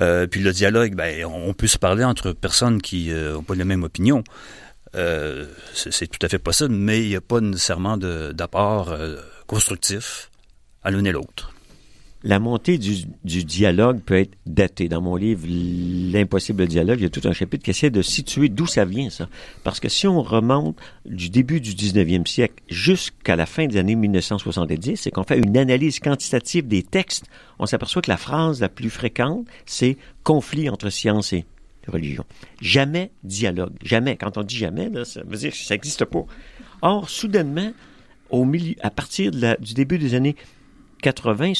Euh, 0.00 0.26
puis 0.26 0.40
le 0.40 0.52
dialogue, 0.52 0.94
ben, 0.94 1.24
on 1.24 1.54
peut 1.54 1.66
se 1.66 1.78
parler 1.78 2.04
entre 2.04 2.32
personnes 2.32 2.82
qui 2.82 3.10
n'ont 3.12 3.42
pas 3.42 3.54
la 3.54 3.64
même 3.64 3.84
opinion. 3.84 4.24
c'est 5.74 6.06
tout 6.06 6.24
à 6.24 6.28
fait 6.28 6.38
possible, 6.38 6.74
mais 6.74 7.02
il 7.02 7.08
n'y 7.08 7.16
a 7.16 7.20
pas 7.20 7.40
nécessairement 7.40 7.96
d'apport 7.96 8.96
constructif 9.46 10.30
à 10.82 10.90
l'une 10.90 11.06
et 11.06 11.12
l'autre 11.12 11.53
la 12.24 12.38
montée 12.38 12.78
du, 12.78 13.04
dialogue 13.44 14.00
peut 14.00 14.18
être 14.18 14.32
datée. 14.46 14.88
Dans 14.88 15.02
mon 15.02 15.14
livre, 15.14 15.46
L'impossible 15.46 16.66
dialogue, 16.66 16.98
il 16.98 17.02
y 17.02 17.06
a 17.06 17.10
tout 17.10 17.28
un 17.28 17.32
chapitre 17.32 17.62
qui 17.62 17.70
essaie 17.70 17.90
de 17.90 18.00
situer 18.00 18.48
d'où 18.48 18.66
ça 18.66 18.86
vient, 18.86 19.10
ça. 19.10 19.28
Parce 19.62 19.78
que 19.78 19.90
si 19.90 20.06
on 20.06 20.22
remonte 20.22 20.76
du 21.04 21.28
début 21.28 21.60
du 21.60 21.72
19e 21.72 22.26
siècle 22.26 22.62
jusqu'à 22.68 23.36
la 23.36 23.44
fin 23.44 23.66
des 23.66 23.76
années 23.76 23.94
1970, 23.94 24.96
c'est 24.96 25.10
qu'on 25.10 25.24
fait 25.24 25.38
une 25.38 25.56
analyse 25.58 26.00
quantitative 26.00 26.66
des 26.66 26.82
textes, 26.82 27.26
on 27.58 27.66
s'aperçoit 27.66 28.00
que 28.00 28.10
la 28.10 28.16
phrase 28.16 28.60
la 28.60 28.70
plus 28.70 28.90
fréquente, 28.90 29.46
c'est 29.66 29.98
conflit 30.22 30.70
entre 30.70 30.88
science 30.88 31.34
et 31.34 31.44
religion. 31.86 32.24
Jamais 32.62 33.10
dialogue. 33.22 33.74
Jamais. 33.82 34.16
Quand 34.16 34.38
on 34.38 34.42
dit 34.42 34.56
jamais, 34.56 34.90
ça 35.04 35.20
veut 35.26 35.36
dire 35.36 35.50
que 35.50 35.58
ça 35.58 35.74
n'existe 35.74 36.06
pas. 36.06 36.24
Or, 36.80 37.10
soudainement, 37.10 37.72
au 38.30 38.46
milieu, 38.46 38.76
à 38.80 38.90
partir 38.90 39.30
du 39.30 39.74
début 39.74 39.98
des 39.98 40.14
années 40.14 40.36
80, 41.04 41.52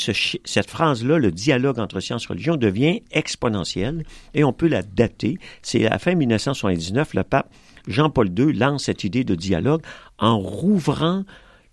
cette 0.46 0.70
phrase-là, 0.70 1.18
le 1.18 1.30
dialogue 1.30 1.78
entre 1.78 2.00
science 2.00 2.24
et 2.24 2.28
religion, 2.28 2.56
devient 2.56 3.02
exponentiel 3.10 4.04
et 4.32 4.42
on 4.42 4.54
peut 4.54 4.68
la 4.68 4.82
dater. 4.82 5.38
C'est 5.60 5.84
à 5.84 5.90
la 5.90 5.98
fin 5.98 6.14
1979, 6.14 7.12
le 7.12 7.24
pape 7.24 7.52
Jean-Paul 7.86 8.30
II 8.38 8.54
lance 8.54 8.84
cette 8.84 9.04
idée 9.04 9.22
de 9.22 9.34
dialogue 9.34 9.82
en 10.18 10.38
rouvrant 10.38 11.24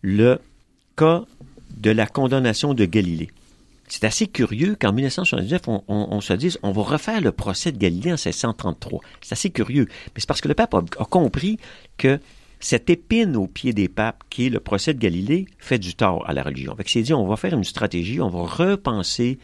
le 0.01 0.39
cas 0.97 1.23
de 1.77 1.91
la 1.91 2.07
condamnation 2.07 2.73
de 2.73 2.83
Galilée. 2.83 3.29
C'est 3.87 4.03
assez 4.03 4.27
curieux 4.27 4.75
qu'en 4.77 4.91
1979, 4.91 5.61
on, 5.69 5.83
on, 5.87 6.19
se 6.19 6.33
dise 6.33 6.59
on 6.63 6.73
va 6.73 6.81
refaire 6.81 7.21
le 7.21 7.31
procès 7.31 7.71
de 7.71 7.77
Galilée 7.77 8.11
en 8.11 8.15
1633. 8.15 8.99
C'est 9.21 9.31
assez 9.31 9.49
curieux. 9.49 9.85
Mais 10.07 10.19
c'est 10.19 10.27
parce 10.27 10.41
que 10.41 10.49
le 10.49 10.55
pape 10.55 10.73
a 10.73 11.05
compris 11.05 11.57
que 11.97 12.19
cette 12.65 12.89
épine 12.89 13.35
au 13.35 13.47
pied 13.47 13.73
des 13.73 13.89
papes, 13.89 14.23
qui 14.29 14.47
est 14.47 14.49
le 14.49 14.59
procès 14.59 14.93
de 14.93 14.99
Galilée, 14.99 15.47
fait 15.57 15.79
du 15.79 15.95
tort 15.95 16.27
à 16.29 16.33
la 16.33 16.43
religion. 16.43 16.75
Fait 16.75 16.83
que 16.83 16.91
c'est 16.91 17.01
dit, 17.01 17.13
on 17.13 17.27
va 17.27 17.35
faire 17.35 17.53
une 17.53 17.63
stratégie, 17.63 18.21
on 18.21 18.29
va 18.29 18.43
repenser 18.43 19.39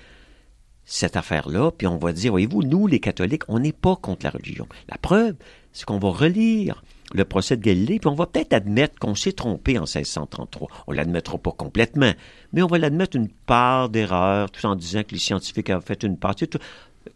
cette 0.86 1.18
affaire-là, 1.18 1.72
puis 1.72 1.86
on 1.88 1.98
va 1.98 2.14
dire, 2.14 2.32
voyez-vous, 2.32 2.64
nous, 2.64 2.88
les 2.88 3.00
catholiques, 3.00 3.44
on 3.50 3.60
n'est 3.60 3.74
pas 3.74 3.98
contre 3.98 4.26
la 4.26 4.30
religion. 4.30 4.68
La 4.88 4.98
preuve, 4.98 5.36
c'est 5.74 5.86
qu'on 5.86 6.00
va 6.00 6.10
relire 6.10 6.82
le 7.14 7.26
procès 7.26 7.58
de 7.58 7.62
Galilée, 7.62 8.00
puis 8.00 8.08
on 8.08 8.16
va 8.16 8.26
peut-être 8.26 8.54
admettre 8.54 9.00
qu'on 9.00 9.16
s'est 9.16 9.34
trompé 9.34 9.78
en 9.78 9.84
1633. 9.84 10.68
On 10.88 10.92
l'admettra 10.92 11.38
pas 11.38 11.52
complètement, 11.52 12.12
mais 12.54 12.62
on 12.62 12.68
va 12.68 12.78
l'admettre 12.78 13.18
une 13.18 13.30
part 13.30 13.90
d'erreur, 13.90 14.52
tout 14.52 14.66
en 14.66 14.76
disant 14.76 15.04
que 15.04 15.12
les 15.12 15.20
scientifiques 15.20 15.70
avaient 15.70 15.86
fait 15.86 16.04
une 16.04 16.18
partie 16.18 16.50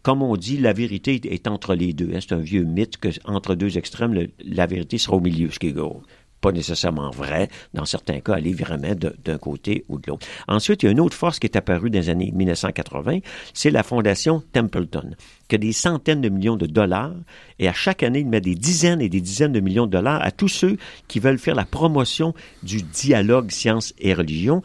comme 0.02 0.22
on 0.22 0.36
dit, 0.36 0.58
la 0.58 0.72
vérité 0.72 1.20
est 1.24 1.48
entre 1.48 1.74
les 1.74 1.92
deux. 1.92 2.10
Hein. 2.14 2.18
C'est 2.20 2.34
un 2.34 2.38
vieux 2.38 2.64
mythe 2.64 2.96
que 2.96 3.08
entre 3.24 3.54
deux 3.54 3.78
extrêmes, 3.78 4.28
la 4.44 4.66
vérité 4.66 4.98
sera 4.98 5.16
au 5.16 5.20
milieu, 5.20 5.50
ce 5.50 5.58
qui 5.58 5.68
est 5.68 5.74
pas 6.42 6.52
nécessairement 6.52 7.10
vrai. 7.10 7.48
Dans 7.72 7.86
certains 7.86 8.20
cas, 8.20 8.34
aller 8.34 8.52
vraiment 8.52 8.94
d'un 9.24 9.38
côté 9.38 9.86
ou 9.88 9.98
de 9.98 10.08
l'autre. 10.08 10.26
Ensuite, 10.48 10.82
il 10.82 10.86
y 10.86 10.88
a 10.88 10.92
une 10.92 11.00
autre 11.00 11.16
force 11.16 11.38
qui 11.38 11.46
est 11.46 11.56
apparue 11.56 11.88
dans 11.88 12.00
les 12.00 12.10
années 12.10 12.32
1980, 12.34 13.20
c'est 13.54 13.70
la 13.70 13.82
fondation 13.82 14.42
Templeton, 14.52 15.14
qui 15.48 15.54
a 15.54 15.58
des 15.58 15.72
centaines 15.72 16.20
de 16.20 16.28
millions 16.28 16.56
de 16.56 16.66
dollars, 16.66 17.14
et 17.58 17.68
à 17.68 17.72
chaque 17.72 18.02
année, 18.02 18.20
il 18.20 18.28
met 18.28 18.40
des 18.40 18.56
dizaines 18.56 19.00
et 19.00 19.08
des 19.08 19.20
dizaines 19.20 19.52
de 19.52 19.60
millions 19.60 19.86
de 19.86 19.92
dollars 19.92 20.20
à 20.20 20.32
tous 20.32 20.48
ceux 20.48 20.76
qui 21.08 21.20
veulent 21.20 21.38
faire 21.38 21.54
la 21.54 21.64
promotion 21.64 22.34
du 22.62 22.82
dialogue 22.82 23.50
science 23.50 23.94
et 23.98 24.12
religion, 24.12 24.62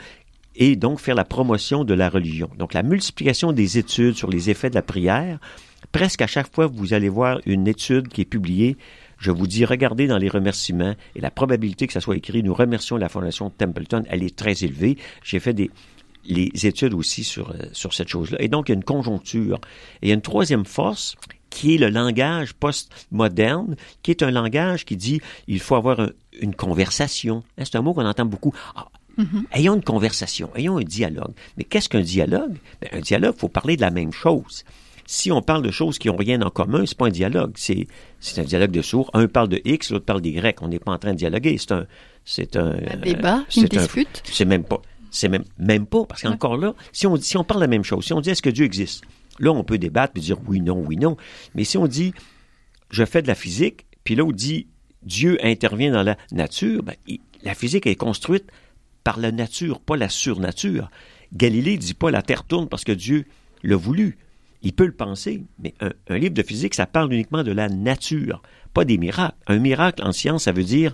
et 0.57 0.75
donc 0.75 0.99
faire 0.99 1.15
la 1.15 1.23
promotion 1.23 1.83
de 1.85 1.93
la 1.93 2.09
religion. 2.09 2.49
Donc 2.57 2.73
la 2.73 2.83
multiplication 2.83 3.51
des 3.53 3.77
études 3.77 4.15
sur 4.15 4.29
les 4.29 4.49
effets 4.49 4.69
de 4.69 4.75
la 4.75 4.81
prière, 4.81 5.39
presque 5.91 6.21
à 6.21 6.27
chaque 6.27 6.53
fois 6.53 6.67
vous 6.67 6.93
allez 6.93 7.09
voir 7.09 7.39
une 7.45 7.67
étude 7.67 8.07
qui 8.09 8.21
est 8.21 8.25
publiée, 8.25 8.75
je 9.19 9.31
vous 9.31 9.47
dis, 9.47 9.65
regardez 9.65 10.05
dans 10.07 10.17
les 10.17 10.29
remerciements 10.29 10.93
et 11.15 11.21
la 11.21 11.31
probabilité 11.31 11.87
que 11.87 11.93
ça 11.93 12.01
soit 12.01 12.17
écrit, 12.17 12.43
nous 12.43 12.53
remercions 12.53 12.97
la 12.97 13.09
Fondation 13.09 13.49
Templeton, 13.49 14.03
elle 14.09 14.21
est 14.23 14.35
très 14.35 14.63
élevée. 14.63 14.97
J'ai 15.23 15.39
fait 15.39 15.53
des, 15.53 15.71
les 16.25 16.51
études 16.67 16.93
aussi 16.93 17.23
sur, 17.23 17.49
euh, 17.51 17.55
sur 17.71 17.93
cette 17.95 18.09
chose-là. 18.09 18.37
Et 18.41 18.47
donc, 18.47 18.69
il 18.69 18.73
y 18.73 18.75
a 18.75 18.75
une 18.75 18.83
conjoncture. 18.83 19.59
Et 20.01 20.07
il 20.07 20.09
y 20.09 20.11
a 20.11 20.13
une 20.13 20.21
troisième 20.21 20.65
force 20.65 21.15
qui 21.49 21.73
est 21.73 21.77
le 21.79 21.89
langage 21.89 22.53
postmoderne, 22.53 23.75
qui 24.03 24.11
est 24.11 24.21
un 24.21 24.29
langage 24.31 24.85
qui 24.85 24.97
dit 24.97 25.19
il 25.47 25.59
faut 25.59 25.75
avoir 25.75 25.99
un- 25.99 26.11
une 26.39 26.53
conversation. 26.53 27.43
Hein, 27.57 27.63
C'est 27.65 27.75
un 27.77 27.81
mot 27.81 27.93
qu'on 27.95 28.05
entend 28.05 28.25
beaucoup. 28.25 28.53
Ah, 28.75 28.87
Ayons 29.51 29.75
une 29.75 29.83
conversation, 29.83 30.49
ayons 30.55 30.77
un 30.77 30.83
dialogue. 30.83 31.33
Mais 31.57 31.63
qu'est-ce 31.63 31.89
qu'un 31.89 32.01
dialogue? 32.01 32.57
Ben, 32.81 32.89
un 32.93 32.99
dialogue, 33.01 33.33
il 33.35 33.39
faut 33.39 33.49
parler 33.49 33.75
de 33.75 33.81
la 33.81 33.91
même 33.91 34.11
chose. 34.11 34.63
Si 35.09 35.31
on 35.31 35.41
parle 35.41 35.61
de 35.63 35.71
choses 35.71 35.97
qui 35.99 36.09
n'ont 36.09 36.17
rien 36.17 36.41
en 36.41 36.49
commun, 36.49 36.83
c'est 36.85 36.97
pas 36.97 37.07
un 37.07 37.11
dialogue, 37.11 37.53
c'est 37.55 37.87
un 38.37 38.43
dialogue 38.43 38.71
de 38.71 38.81
sourds. 38.81 39.09
Un 39.13 39.27
parle 39.27 39.47
de 39.47 39.61
X, 39.63 39.91
l'autre 39.91 40.05
parle 40.05 40.21
d'Y. 40.21 40.39
On 40.61 40.67
n'est 40.67 40.79
pas 40.79 40.91
en 40.91 40.97
train 40.99 41.11
de 41.13 41.17
dialoguer. 41.17 41.57
C'est 41.57 41.71
un 41.71 41.85
c'est 42.25 42.57
un, 42.57 42.71
Un 42.91 42.97
débat, 42.97 43.45
une 43.55 43.63
un- 43.63 43.67
dispute. 43.67 44.21
c'est 44.25 44.43
même 44.43 44.65
pas. 44.65 44.81
C'est 45.09 45.29
même, 45.29 45.45
même 45.57 45.85
pas. 45.85 46.03
Parce 46.05 46.23
qu'encore 46.23 46.57
là, 46.57 46.73
si 46.91 47.07
on, 47.07 47.15
si 47.15 47.37
on 47.37 47.45
parle 47.45 47.61
la 47.61 47.67
même 47.67 47.85
chose, 47.85 48.03
si 48.03 48.11
on 48.11 48.19
dit 48.19 48.31
est-ce 48.31 48.41
que 48.41 48.49
Dieu 48.49 48.65
existe, 48.65 49.05
là, 49.39 49.51
on 49.53 49.63
peut 49.63 49.77
débattre 49.77 50.11
et 50.17 50.19
dire 50.19 50.37
oui, 50.45 50.59
non, 50.59 50.77
oui, 50.85 50.97
non. 50.97 51.15
Mais 51.55 51.63
si 51.63 51.77
on 51.77 51.87
dit 51.87 52.13
je 52.91 53.05
fais 53.05 53.21
de 53.21 53.27
la 53.27 53.35
physique, 53.35 53.85
puis 54.03 54.15
là, 54.15 54.25
on 54.25 54.31
dit 54.33 54.67
Dieu 55.03 55.37
intervient 55.41 55.91
dans 55.93 56.03
la 56.03 56.17
nature, 56.33 56.83
ben, 56.83 56.95
il- 57.07 57.21
la 57.43 57.55
physique 57.55 57.87
est 57.87 57.95
construite 57.95 58.45
par 59.07 59.21
la 59.21 59.31
nature, 59.31 59.79
pas 59.79 59.95
la 59.95 60.09
surnature. 60.09 60.91
Galilée 61.31 61.77
dit 61.77 61.93
pas 61.93 62.11
la 62.11 62.21
Terre 62.21 62.43
tourne 62.43 62.67
parce 62.67 62.83
que 62.83 62.91
Dieu 62.91 63.23
l'a 63.63 63.77
voulu. 63.77 64.17
Il 64.63 64.73
peut 64.73 64.85
le 64.85 64.91
penser, 64.91 65.45
mais 65.59 65.73
un, 65.79 66.17
livre 66.17 66.33
de 66.33 66.43
physique, 66.43 66.73
ça 66.73 66.87
parle 66.87 67.13
uniquement 67.13 67.41
de 67.41 67.53
la 67.53 67.69
nature, 67.69 68.41
pas 68.73 68.83
des 68.83 68.97
miracles. 68.97 69.37
Un 69.47 69.59
miracle 69.59 70.03
en 70.03 70.11
science, 70.11 70.43
ça 70.43 70.51
veut 70.51 70.65
dire 70.65 70.93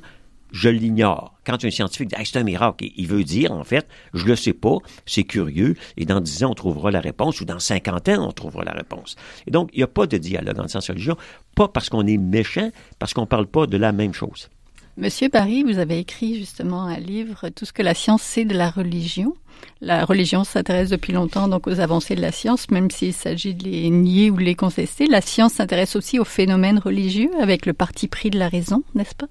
je 0.51 0.69
l'ignore. 0.69 1.33
Quand 1.43 1.65
un 1.65 1.71
scientifique 1.71 2.09
dit 2.09 2.15
c'est 2.23 2.37
un 2.37 2.43
miracle, 2.43 2.85
il 2.95 3.07
veut 3.07 3.23
dire 3.23 3.51
en 3.51 3.63
fait 3.63 3.87
je 4.13 4.27
le 4.27 4.35
sais 4.35 4.53
pas, 4.53 4.77
c'est 5.07 5.23
curieux, 5.23 5.73
et 5.97 6.05
dans 6.05 6.21
10 6.21 6.43
ans 6.43 6.51
on 6.51 6.53
trouvera 6.53 6.91
la 6.91 6.99
réponse, 6.99 7.41
ou 7.41 7.45
dans 7.45 7.57
50 7.57 8.09
ans 8.09 8.27
on 8.27 8.31
trouvera 8.31 8.63
la 8.63 8.73
réponse. 8.73 9.15
Et 9.47 9.51
donc 9.51 9.71
il 9.73 9.77
n'y 9.77 9.83
a 9.83 9.87
pas 9.87 10.05
de 10.05 10.17
dialogue 10.17 10.59
en 10.59 10.67
science 10.67 10.91
religion, 10.91 11.17
pas 11.55 11.67
parce 11.67 11.89
qu'on 11.89 12.05
est 12.05 12.19
méchant, 12.19 12.69
parce 12.99 13.15
qu'on 13.15 13.25
parle 13.25 13.47
pas 13.47 13.65
de 13.65 13.77
la 13.77 13.91
même 13.91 14.13
chose. 14.13 14.49
Monsieur 14.95 15.27
Barry, 15.27 15.63
vous 15.63 15.79
avez 15.79 15.97
écrit 15.97 16.37
justement 16.37 16.83
un 16.83 16.97
livre, 16.97 17.49
Tout 17.49 17.65
ce 17.65 17.73
que 17.73 17.81
la 17.81 17.95
science 17.95 18.21
sait 18.21 18.45
de 18.45 18.53
la 18.53 18.69
religion. 18.69 19.35
La 19.81 20.05
religion 20.05 20.43
s'intéresse 20.43 20.89
depuis 20.89 21.13
longtemps 21.13 21.47
donc 21.47 21.65
aux 21.65 21.79
avancées 21.79 22.13
de 22.13 22.21
la 22.21 22.31
science, 22.31 22.69
même 22.69 22.91
s'il 22.91 23.13
s'agit 23.13 23.55
de 23.55 23.63
les 23.63 23.89
nier 23.89 24.29
ou 24.29 24.37
de 24.37 24.43
les 24.43 24.53
contester. 24.53 25.07
La 25.07 25.21
science 25.21 25.53
s'intéresse 25.53 25.95
aussi 25.95 26.19
aux 26.19 26.25
phénomènes 26.25 26.77
religieux 26.77 27.31
avec 27.41 27.65
le 27.65 27.73
parti 27.73 28.07
pris 28.07 28.29
de 28.29 28.37
la 28.37 28.49
raison, 28.49 28.83
n'est-ce 28.93 29.15
pas? 29.15 29.27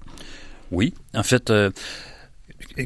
Oui. 0.71 0.93
En 1.13 1.23
fait, 1.23 1.49
euh, 1.49 1.71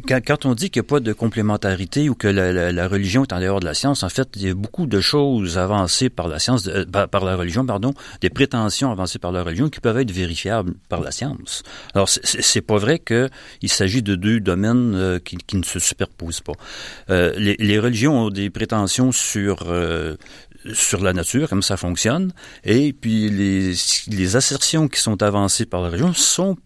quand, 0.08 0.46
on 0.46 0.54
dit 0.54 0.70
qu'il 0.70 0.82
n'y 0.82 0.88
a 0.88 0.90
pas 0.90 1.00
de 1.00 1.14
complémentarité 1.14 2.10
ou 2.10 2.16
que 2.16 2.28
la, 2.28 2.88
religion 2.88 3.24
est 3.24 3.34
en 3.34 3.40
dehors 3.40 3.60
de 3.60 3.66
la 3.66 3.74
science, 3.74 4.04
en 4.04 4.10
fait, 4.10 4.30
il 4.36 4.42
y 4.48 4.50
a 4.50 4.54
beaucoup 4.54 4.86
de 4.86 5.00
choses 5.00 5.58
avancées 5.58 6.10
par 6.10 6.28
la 6.28 6.40
science, 6.40 6.68
euh, 6.68 6.86
par, 6.86 7.24
la 7.24 7.36
religion, 7.36 7.66
pardon, 7.66 7.94
des 8.22 8.30
prétentions 8.30 8.92
avancées 8.92 9.20
par 9.20 9.32
la 9.32 9.44
religion 9.44 9.70
qui 9.70 9.80
peuvent 9.80 9.98
être 9.98 10.12
vérifiables 10.12 10.74
par 10.90 11.02
la 11.02 11.12
science. 11.12 11.64
Alors, 11.94 12.10
c'est- 12.10 12.62
pas 12.68 12.78
vrai 12.78 13.00
qu'il 13.00 13.70
s'agit 13.70 14.02
de 14.02 14.16
deux 14.16 14.40
domaines 14.40 14.94
euh, 14.96 15.20
qui, 15.20 15.38
ne 15.56 15.64
se 15.64 15.80
superposent 15.80 16.42
pas. 16.42 16.54
Euh, 17.10 17.34
les, 17.38 17.80
religions 17.80 18.26
ont 18.26 18.30
des 18.30 18.50
prétentions 18.50 19.12
sur 19.12 19.64
sur 20.74 21.02
la 21.02 21.14
nature, 21.14 21.48
comme 21.48 21.62
ça 21.62 21.78
fonctionne, 21.78 22.34
et 22.66 22.92
puis 22.92 23.30
les, 23.30 23.74
les 24.08 24.36
assertions 24.36 24.88
qui 24.88 25.00
sont 25.00 25.22
avancées 25.24 25.66
par 25.66 25.82
la 25.82 25.90
religion 25.90 26.14
sont 26.14 26.58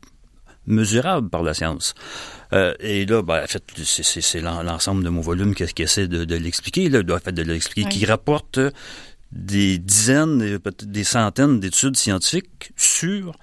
mesurables 0.66 1.30
par 1.30 1.44
la 1.44 1.54
science. 1.54 1.94
Euh, 2.54 2.74
et 2.80 3.06
là, 3.06 3.22
ben, 3.22 3.44
en 3.44 3.48
fait, 3.48 3.64
c'est- 3.84 4.04
c'est 4.04 4.22
c'est 4.22 4.42
l'en- 4.42 4.62
l'ensemble 4.64 5.04
de 5.04 5.10
mon 5.10 5.22
volume 5.22 5.56
qui, 5.56 5.66
qui 5.68 5.84
essaie 5.84 6.08
de, 6.08 6.26
de 6.26 6.36
l'expliquer, 6.36 6.90
de, 6.90 7.14
en 7.14 7.20
fait, 7.20 7.32
de 7.32 7.44
l'expliquer, 7.44 7.88
Oui. 7.90 8.00
qui 8.00 8.06
rapporte 8.06 8.60
des 9.32 9.78
dizaines, 9.78 10.60
des 10.84 11.04
centaines 11.06 11.60
d'études 11.62 11.96
scientifiques 11.96 12.72
sur 12.76 13.34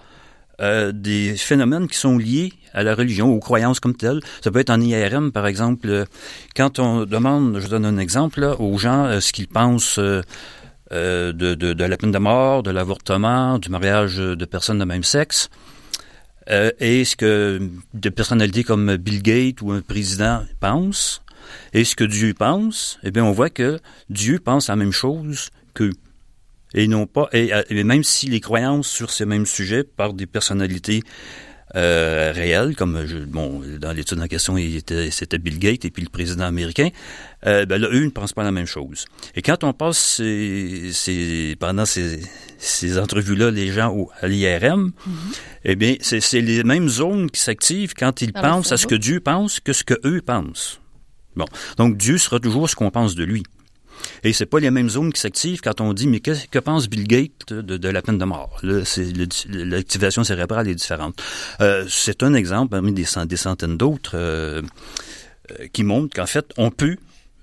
euh, 0.60 0.90
des 0.92 1.36
phénomènes 1.36 1.86
qui 1.88 1.96
sont 1.96 2.18
liés 2.18 2.52
à 2.74 2.82
la 2.82 2.94
religion, 2.94 3.32
aux 3.32 3.38
croyances 3.38 3.78
comme 3.80 3.94
telles. 3.96 4.20
Ça 4.42 4.50
peut 4.50 4.58
être 4.58 4.70
en 4.70 4.80
IRM, 4.80 5.30
par 5.32 5.46
exemple, 5.46 5.88
euh, 5.88 6.04
quand 6.56 6.78
on 6.80 7.04
demande, 7.04 7.60
je 7.60 7.68
donne 7.68 7.84
un 7.86 7.96
exemple, 7.96 8.40
là, 8.40 8.60
aux 8.60 8.76
gens 8.76 9.04
euh, 9.06 9.20
ce 9.20 9.32
qu'ils 9.32 9.46
pensent 9.48 9.98
euh, 10.00 10.20
euh, 10.92 11.32
de, 11.32 11.54
de, 11.54 11.72
de 11.74 11.84
la 11.84 11.96
peine 11.96 12.10
de 12.10 12.18
mort, 12.18 12.62
de 12.64 12.70
l'avortement, 12.72 13.58
du 13.58 13.68
mariage 13.70 14.16
de 14.16 14.44
personnes 14.44 14.80
de 14.80 14.84
même 14.84 15.04
sexe, 15.04 15.48
euh, 16.50 16.70
et 16.80 17.04
ce 17.04 17.16
que 17.16 17.60
des 17.94 18.10
personnalités 18.10 18.64
comme 18.64 18.96
Bill 18.96 19.22
Gates 19.22 19.62
ou 19.62 19.72
un 19.72 19.80
président 19.80 20.44
pensent, 20.60 21.22
et 21.72 21.84
ce 21.84 21.96
que 21.96 22.04
Dieu 22.04 22.34
pense, 22.34 22.98
eh 23.02 23.10
bien, 23.10 23.24
on 23.24 23.32
voit 23.32 23.50
que 23.50 23.78
Dieu 24.10 24.38
pense 24.38 24.68
la 24.68 24.76
même 24.76 24.92
chose 24.92 25.50
qu'eux. 25.74 25.94
Et 26.74 26.86
non 26.86 27.06
pas, 27.06 27.28
et, 27.32 27.50
et 27.70 27.84
même 27.84 28.04
si 28.04 28.26
les 28.26 28.40
croyances 28.40 28.88
sur 28.88 29.10
ces 29.10 29.24
mêmes 29.24 29.46
sujets 29.46 29.84
par 29.84 30.12
des 30.12 30.26
personnalités 30.26 31.02
euh, 31.76 32.72
comme 32.74 33.04
je, 33.06 33.18
bon, 33.18 33.62
dans 33.78 33.92
l'étude 33.92 34.20
en 34.20 34.26
question, 34.26 34.56
c'était 35.10 35.38
Bill 35.38 35.58
Gates 35.58 35.84
et 35.84 35.90
puis 35.90 36.02
le 36.02 36.08
président 36.08 36.44
américain, 36.44 36.88
euh, 37.46 37.66
ben 37.66 37.80
là, 37.80 37.88
eux 37.90 38.04
ne 38.04 38.10
pensent 38.10 38.32
pas 38.32 38.42
la 38.44 38.52
même 38.52 38.66
chose. 38.66 39.04
Et 39.34 39.42
quand 39.42 39.64
on 39.64 39.72
passe 39.72 39.98
ces, 40.16 40.90
ces- 40.92 41.56
pendant 41.58 41.84
ces, 41.84 42.20
ces 42.58 42.98
entrevues-là, 42.98 43.50
les 43.50 43.70
gens 43.72 43.92
au, 43.94 44.10
à 44.20 44.28
l'IRM, 44.28 44.92
eh 45.64 45.76
bien, 45.76 45.96
c'est 46.00 46.40
les 46.40 46.64
mêmes 46.64 46.88
zones 46.88 47.30
qui 47.30 47.40
s'activent 47.40 47.94
quand 47.94 48.22
ils 48.22 48.32
Dans 48.32 48.42
le 48.42 48.48
pensent 48.48 48.72
à 48.72 48.76
ce 48.76 48.86
que 48.86 48.94
Dieu 48.94 49.20
pense 49.20 49.60
que 49.60 49.72
ce 49.72 49.84
que 49.84 49.94
eux 50.04 50.22
pensent. 50.24 50.80
Bon, 51.36 51.46
donc 51.76 51.96
Dieu 51.96 52.18
sera 52.18 52.40
toujours 52.40 52.68
ce 52.68 52.74
qu'on 52.74 52.90
pense 52.90 53.14
de 53.14 53.22
lui. 53.24 53.42
Et 54.24 54.32
c'est 54.32 54.46
pas 54.46 54.60
les 54.60 54.70
mêmes 54.70 54.88
zones 54.88 55.12
qui 55.12 55.20
s'activent 55.20 55.60
quand 55.60 55.80
on 55.80 55.92
dit 55.92 56.06
mais 56.06 56.20
que, 56.20 56.32
que 56.50 56.58
pense 56.58 56.88
Bill 56.88 57.06
Gates 57.06 57.52
de, 57.52 57.88
la 57.88 58.02
peine 58.02 58.18
de 58.18 58.24
mort? 58.24 58.60
L'activation 59.48 60.24
cérébrale 60.24 60.68
est 60.68 60.74
différente. 60.74 61.22
Euh, 61.60 61.84
c'est 61.88 62.22
un 62.22 62.34
exemple 62.34 62.70
parmi 62.70 62.92
des 62.92 63.04
centaines 63.04 63.76
d'autres 63.76 64.12
euh, 64.14 64.62
euh, 65.50 65.66
qui 65.72 65.84
montrent 65.84 66.14
qu'en 66.14 66.26
fait 66.26 66.46
on 66.56 66.70
peut 66.70 66.96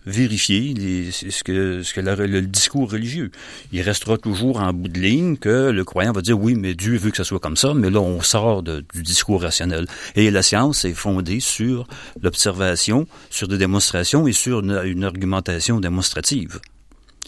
vérifier 0.05 1.12
ce 1.12 1.43
que, 1.43 1.83
ce 1.83 2.00
le, 2.00 2.41
discours 2.41 2.91
religieux. 2.91 3.31
Il 3.71 3.81
restera 3.81 4.17
toujours 4.17 4.59
en 4.59 4.74
bout 4.74 4.88
de 4.88 5.00
ligne 5.00 5.38
que 5.38 5.69
le 5.69 5.83
croyant 5.83 6.12
va 6.12 6.21
dire 6.21 6.39
oui, 6.39 6.55
mais 6.55 6.74
Dieu 6.74 6.97
veut 6.97 7.12
que 7.12 7.17
ça 7.17 7.24
soit 7.24 7.39
comme 7.39 7.57
ça, 7.57 7.74
mais 7.74 7.89
là 7.89 8.00
on 8.01 8.21
sort 8.21 8.63
de- 8.63 8.85
du 8.93 9.03
discours 9.03 9.41
rationnel. 9.41 9.88
Et 10.15 10.31
la 10.31 10.43
science 10.43 10.85
est 10.85 10.93
fondée 10.93 11.39
sur 11.39 11.88
l'observation, 12.21 13.07
sur 13.29 13.47
des 13.47 13.57
démonstrations 13.57 14.27
et 14.27 14.33
sur 14.33 14.59
une 14.59 15.03
argumentation 15.03 15.79
démonstrative. 15.79 16.59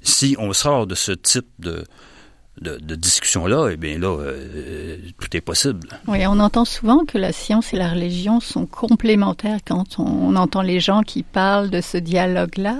Si 0.03 0.35
on 0.39 0.53
sort 0.53 0.87
de 0.87 0.95
ce 0.95 1.11
type 1.11 1.47
de, 1.59 1.83
de, 2.61 2.77
de 2.77 2.95
discussion-là, 2.95 3.69
eh 3.71 3.77
bien 3.77 3.97
là, 3.99 4.07
euh, 4.07 4.97
tout 5.19 5.35
est 5.35 5.41
possible. 5.41 5.87
Oui, 6.07 6.25
on 6.27 6.39
entend 6.39 6.65
souvent 6.65 7.05
que 7.05 7.17
la 7.17 7.31
science 7.31 7.73
et 7.73 7.77
la 7.77 7.89
religion 7.89 8.39
sont 8.39 8.65
complémentaires 8.65 9.59
quand 9.65 9.99
on, 9.99 10.03
on 10.05 10.35
entend 10.35 10.61
les 10.61 10.79
gens 10.79 11.01
qui 11.03 11.23
parlent 11.23 11.69
de 11.69 11.81
ce 11.81 11.97
dialogue-là, 11.97 12.77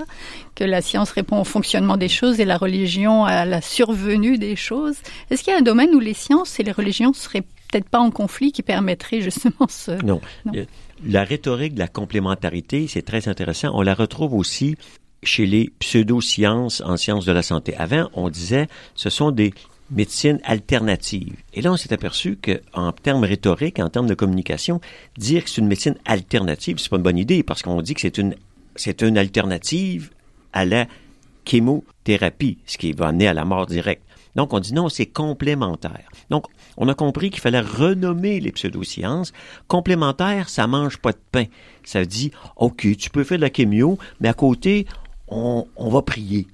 que 0.54 0.64
la 0.64 0.82
science 0.82 1.10
répond 1.12 1.40
au 1.40 1.44
fonctionnement 1.44 1.96
des 1.96 2.08
choses 2.08 2.40
et 2.40 2.44
la 2.44 2.58
religion 2.58 3.24
à 3.24 3.44
la 3.44 3.60
survenue 3.60 4.38
des 4.38 4.56
choses. 4.56 4.96
Est-ce 5.30 5.42
qu'il 5.42 5.52
y 5.52 5.56
a 5.56 5.58
un 5.58 5.62
domaine 5.62 5.94
où 5.94 6.00
les 6.00 6.14
sciences 6.14 6.58
et 6.58 6.62
les 6.62 6.72
religions 6.72 7.12
seraient 7.12 7.44
peut-être 7.70 7.88
pas 7.88 8.00
en 8.00 8.10
conflit 8.10 8.50
qui 8.50 8.62
permettrait 8.62 9.20
justement 9.20 9.68
ce... 9.68 9.92
Non. 10.04 10.20
Non. 10.46 10.52
Euh, 10.56 10.64
La 11.06 11.22
rhétorique 11.22 11.74
de 11.74 11.78
la 11.78 11.86
complémentarité, 11.86 12.86
c'est 12.88 13.02
très 13.02 13.28
intéressant. 13.28 13.70
On 13.74 13.82
la 13.82 13.94
retrouve 13.94 14.34
aussi 14.34 14.74
chez 15.22 15.46
les 15.46 15.70
pseudosciences 15.78 16.80
en 16.82 16.96
sciences 16.96 17.24
de 17.24 17.32
la 17.32 17.42
santé. 17.42 17.74
Avant, 17.76 18.08
on 18.14 18.28
disait 18.28 18.68
ce 18.94 19.10
sont 19.10 19.30
des 19.30 19.52
médecines 19.90 20.40
alternatives. 20.44 21.36
Et 21.54 21.62
là, 21.62 21.72
on 21.72 21.76
s'est 21.76 21.92
aperçu 21.92 22.36
que, 22.36 22.60
en 22.72 22.92
termes 22.92 23.24
rhétoriques, 23.24 23.78
en 23.78 23.88
termes 23.88 24.06
de 24.06 24.14
communication, 24.14 24.80
dire 25.16 25.44
que 25.44 25.50
c'est 25.50 25.60
une 25.60 25.66
médecine 25.66 25.96
alternative, 26.04 26.78
c'est 26.78 26.90
pas 26.90 26.96
une 26.96 27.02
bonne 27.02 27.18
idée 27.18 27.42
parce 27.42 27.62
qu'on 27.62 27.80
dit 27.80 27.94
que 27.94 28.00
c'est 28.00 28.18
une, 28.18 28.34
c'est 28.76 29.02
une 29.02 29.16
alternative 29.18 30.10
à 30.52 30.64
la 30.64 30.86
chémothérapie, 31.46 32.58
ce 32.66 32.76
qui 32.76 32.92
va 32.92 33.08
amener 33.08 33.28
à 33.28 33.34
la 33.34 33.44
mort 33.44 33.66
directe. 33.66 34.02
Donc, 34.36 34.52
on 34.52 34.60
dit 34.60 34.74
non, 34.74 34.88
c'est 34.88 35.06
complémentaire. 35.06 36.08
Donc, 36.30 36.44
on 36.76 36.88
a 36.88 36.94
compris 36.94 37.30
qu'il 37.30 37.40
fallait 37.40 37.60
renommer 37.60 38.38
les 38.38 38.52
pseudosciences. 38.52 39.32
Complémentaire, 39.66 40.48
ça 40.48 40.66
mange 40.66 40.98
pas 40.98 41.12
de 41.12 41.18
pain. 41.32 41.44
Ça 41.82 42.04
dit, 42.04 42.30
OK, 42.56 42.86
tu 42.96 43.10
peux 43.10 43.24
faire 43.24 43.38
de 43.38 43.42
la 43.42 43.50
chémio, 43.52 43.98
mais 44.20 44.28
à 44.28 44.34
côté, 44.34 44.86
on, 45.28 45.66
on 45.76 45.88
va 45.88 46.02
prier. 46.02 46.46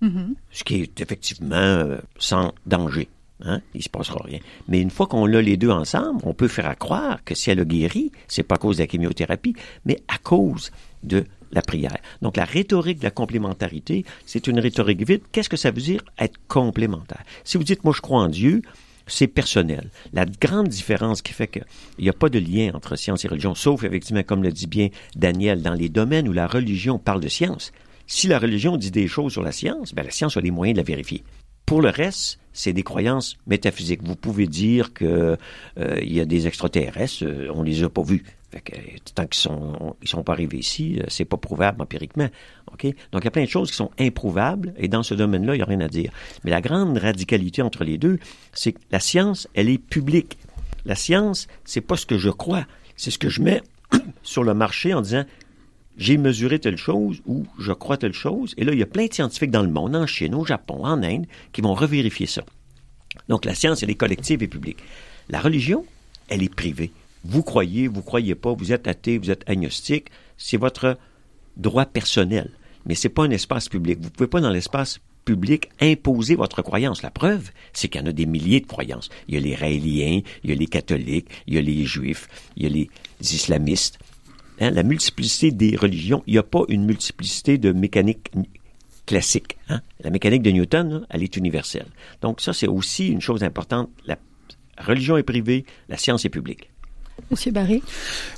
Mhm. 0.00 0.34
Ce 0.50 0.64
qui 0.64 0.82
est 0.82 1.00
effectivement 1.00 1.56
euh, 1.56 1.98
sans 2.18 2.52
danger. 2.66 3.08
Hein? 3.40 3.60
Il 3.74 3.82
se 3.82 3.88
passera 3.88 4.22
rien. 4.24 4.38
Mais 4.68 4.80
une 4.80 4.90
fois 4.90 5.06
qu'on 5.06 5.24
a 5.32 5.40
les 5.40 5.56
deux 5.56 5.70
ensemble, 5.70 6.20
on 6.24 6.34
peut 6.34 6.48
faire 6.48 6.66
à 6.66 6.74
croire 6.74 7.24
que 7.24 7.34
si 7.34 7.50
elle 7.50 7.60
a 7.60 7.64
guéri, 7.64 8.12
c'est 8.28 8.42
pas 8.42 8.56
à 8.56 8.58
cause 8.58 8.76
de 8.76 8.82
la 8.82 8.88
chimiothérapie, 8.88 9.54
mais 9.84 10.00
à 10.08 10.18
cause 10.18 10.70
de 11.02 11.24
la 11.52 11.62
prière. 11.62 11.96
Donc 12.22 12.36
la 12.36 12.44
rhétorique 12.44 12.98
de 12.98 13.04
la 13.04 13.10
complémentarité, 13.10 14.04
c'est 14.26 14.46
une 14.46 14.58
rhétorique 14.58 15.06
vide. 15.06 15.22
Qu'est-ce 15.32 15.48
que 15.48 15.56
ça 15.56 15.70
veut 15.70 15.80
dire 15.80 16.02
être 16.18 16.38
complémentaire? 16.48 17.22
Si 17.44 17.56
vous 17.56 17.64
dites 17.64 17.84
moi 17.84 17.92
je 17.94 18.00
crois 18.00 18.22
en 18.22 18.28
Dieu, 18.28 18.62
c'est 19.06 19.26
personnel. 19.26 19.90
La 20.12 20.24
grande 20.24 20.68
différence 20.68 21.22
qui 21.22 21.32
fait 21.32 21.48
qu'il 21.48 21.64
n'y 21.98 22.08
a 22.08 22.14
pas 22.14 22.28
de 22.28 22.38
lien 22.38 22.72
entre 22.74 22.96
science 22.96 23.24
et 23.24 23.28
religion, 23.28 23.54
sauf 23.54 23.84
effectivement, 23.84 24.22
comme 24.22 24.42
le 24.42 24.50
dit 24.50 24.66
bien 24.66 24.88
Daniel, 25.14 25.62
dans 25.62 25.74
les 25.74 25.88
domaines 25.88 26.28
où 26.28 26.32
la 26.32 26.46
religion 26.46 26.98
parle 26.98 27.20
de 27.20 27.28
science. 27.28 27.72
Si 28.06 28.26
la 28.26 28.38
religion 28.38 28.76
dit 28.76 28.90
des 28.90 29.08
choses 29.08 29.32
sur 29.32 29.42
la 29.42 29.52
science, 29.52 29.94
ben 29.94 30.04
la 30.04 30.10
science 30.10 30.36
a 30.36 30.40
les 30.40 30.50
moyens 30.50 30.76
de 30.76 30.80
la 30.80 30.86
vérifier. 30.86 31.24
Pour 31.66 31.80
le 31.80 31.88
reste, 31.88 32.38
c'est 32.52 32.74
des 32.74 32.82
croyances 32.82 33.36
métaphysiques. 33.46 34.02
Vous 34.02 34.16
pouvez 34.16 34.46
dire 34.46 34.92
que 34.92 35.38
euh, 35.78 35.98
il 36.02 36.12
y 36.12 36.20
a 36.20 36.26
des 36.26 36.46
extraterrestres, 36.46 37.24
euh, 37.24 37.50
on 37.54 37.62
les 37.62 37.82
a 37.82 37.88
pas 37.88 38.02
vus. 38.02 38.22
Fait 38.50 38.60
que, 38.60 38.72
tant 39.14 39.26
qu'ils 39.26 39.40
sont, 39.40 39.96
ils 40.02 40.08
sont 40.08 40.22
pas 40.22 40.34
arrivés 40.34 40.58
ici, 40.58 40.98
euh, 41.00 41.04
c'est 41.08 41.24
pas 41.24 41.38
prouvable 41.38 41.80
empiriquement. 41.80 42.28
Ok? 42.70 42.84
Donc 43.12 43.22
il 43.22 43.24
y 43.24 43.28
a 43.28 43.30
plein 43.30 43.44
de 43.44 43.48
choses 43.48 43.70
qui 43.70 43.76
sont 43.76 43.90
improuvables 43.98 44.74
et 44.76 44.88
dans 44.88 45.02
ce 45.02 45.14
domaine-là, 45.14 45.56
il 45.56 45.58
y 45.58 45.62
a 45.62 45.66
rien 45.66 45.80
à 45.80 45.88
dire. 45.88 46.12
Mais 46.44 46.50
la 46.50 46.60
grande 46.60 46.98
radicalité 46.98 47.62
entre 47.62 47.82
les 47.82 47.96
deux, 47.96 48.18
c'est 48.52 48.72
que 48.72 48.80
la 48.90 49.00
science, 49.00 49.48
elle 49.54 49.70
est 49.70 49.78
publique. 49.78 50.36
La 50.84 50.94
science, 50.94 51.48
c'est 51.64 51.80
pas 51.80 51.96
ce 51.96 52.04
que 52.04 52.18
je 52.18 52.30
crois, 52.30 52.66
c'est 52.96 53.10
ce 53.10 53.18
que 53.18 53.30
je 53.30 53.40
mets 53.40 53.62
sur 54.22 54.44
le 54.44 54.52
marché 54.52 54.92
en 54.92 55.00
disant 55.00 55.24
j'ai 55.96 56.16
mesuré 56.16 56.58
telle 56.58 56.76
chose 56.76 57.20
ou 57.26 57.46
je 57.58 57.72
crois 57.72 57.96
telle 57.96 58.12
chose. 58.12 58.54
Et 58.56 58.64
là, 58.64 58.72
il 58.72 58.78
y 58.78 58.82
a 58.82 58.86
plein 58.86 59.06
de 59.06 59.14
scientifiques 59.14 59.50
dans 59.50 59.62
le 59.62 59.70
monde, 59.70 59.94
en 59.94 60.06
Chine, 60.06 60.34
au 60.34 60.44
Japon, 60.44 60.84
en 60.84 61.02
Inde, 61.02 61.26
qui 61.52 61.60
vont 61.60 61.74
revérifier 61.74 62.26
ça. 62.26 62.44
Donc 63.28 63.44
la 63.44 63.54
science, 63.54 63.82
elle 63.82 63.90
est 63.90 63.94
collective 63.94 64.42
et 64.42 64.48
publique. 64.48 64.78
La 65.28 65.40
religion, 65.40 65.84
elle 66.28 66.42
est 66.42 66.54
privée. 66.54 66.92
Vous 67.24 67.42
croyez, 67.42 67.88
vous 67.88 68.02
croyez 68.02 68.34
pas, 68.34 68.52
vous 68.52 68.72
êtes 68.72 68.86
athée, 68.86 69.18
vous 69.18 69.30
êtes 69.30 69.48
agnostique, 69.48 70.08
c'est 70.36 70.56
votre 70.56 70.98
droit 71.56 71.86
personnel. 71.86 72.50
Mais 72.86 72.94
c'est 72.94 73.08
pas 73.08 73.22
un 73.22 73.30
espace 73.30 73.68
public. 73.68 73.98
Vous 74.00 74.10
pouvez 74.10 74.28
pas 74.28 74.40
dans 74.40 74.50
l'espace 74.50 75.00
public 75.24 75.70
imposer 75.80 76.34
votre 76.34 76.60
croyance. 76.60 77.02
La 77.02 77.10
preuve, 77.10 77.50
c'est 77.72 77.88
qu'il 77.88 78.00
y 78.00 78.04
en 78.04 78.06
a 78.08 78.12
des 78.12 78.26
milliers 78.26 78.60
de 78.60 78.66
croyances. 78.66 79.08
Il 79.28 79.34
y 79.34 79.38
a 79.38 79.40
les 79.40 79.54
raéliens, 79.54 80.20
il 80.42 80.50
y 80.50 80.52
a 80.52 80.56
les 80.56 80.66
catholiques, 80.66 81.28
il 81.46 81.54
y 81.54 81.58
a 81.58 81.62
les 81.62 81.84
juifs, 81.84 82.28
il 82.56 82.64
y 82.64 82.66
a 82.66 82.68
les 82.68 82.90
islamistes. 83.20 83.98
Hein, 84.60 84.70
la 84.70 84.82
multiplicité 84.82 85.50
des 85.50 85.76
religions, 85.76 86.22
il 86.26 86.34
n'y 86.34 86.38
a 86.38 86.44
pas 86.44 86.62
une 86.68 86.84
multiplicité 86.84 87.58
de 87.58 87.72
mécanique 87.72 88.30
classique. 89.06 89.58
Hein. 89.68 89.80
La 90.00 90.10
mécanique 90.10 90.42
de 90.42 90.50
Newton, 90.50 91.06
elle 91.10 91.22
est 91.22 91.36
universelle. 91.36 91.86
Donc 92.22 92.40
ça, 92.40 92.52
c'est 92.52 92.68
aussi 92.68 93.08
une 93.08 93.20
chose 93.20 93.42
importante. 93.42 93.90
La 94.06 94.16
religion 94.78 95.16
est 95.16 95.22
privée, 95.22 95.64
la 95.88 95.96
science 95.96 96.24
est 96.24 96.30
publique. 96.30 96.70
Monsieur 97.30 97.52
Barry? 97.52 97.82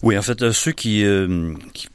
Oui, 0.03 0.19
en 0.19 0.23
fait, 0.23 0.43
euh, 0.43 0.53
ceux 0.53 0.73
qui, 0.73 1.03
euh, 1.05 1.55
qui, 1.73 1.89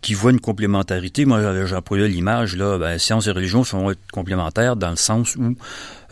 qui, 0.00 0.14
voient 0.14 0.30
une 0.30 0.40
complémentarité, 0.40 1.24
moi 1.24 1.66
j'ai 1.66 1.74
employé 1.74 2.08
l'image, 2.08 2.56
là, 2.56 2.78
ben, 2.78 2.98
science 2.98 3.26
et 3.26 3.32
religion 3.32 3.64
sont 3.64 3.90
être 3.90 4.00
complémentaires 4.12 4.76
dans 4.76 4.90
le 4.90 4.96
sens 4.96 5.36
où 5.36 5.54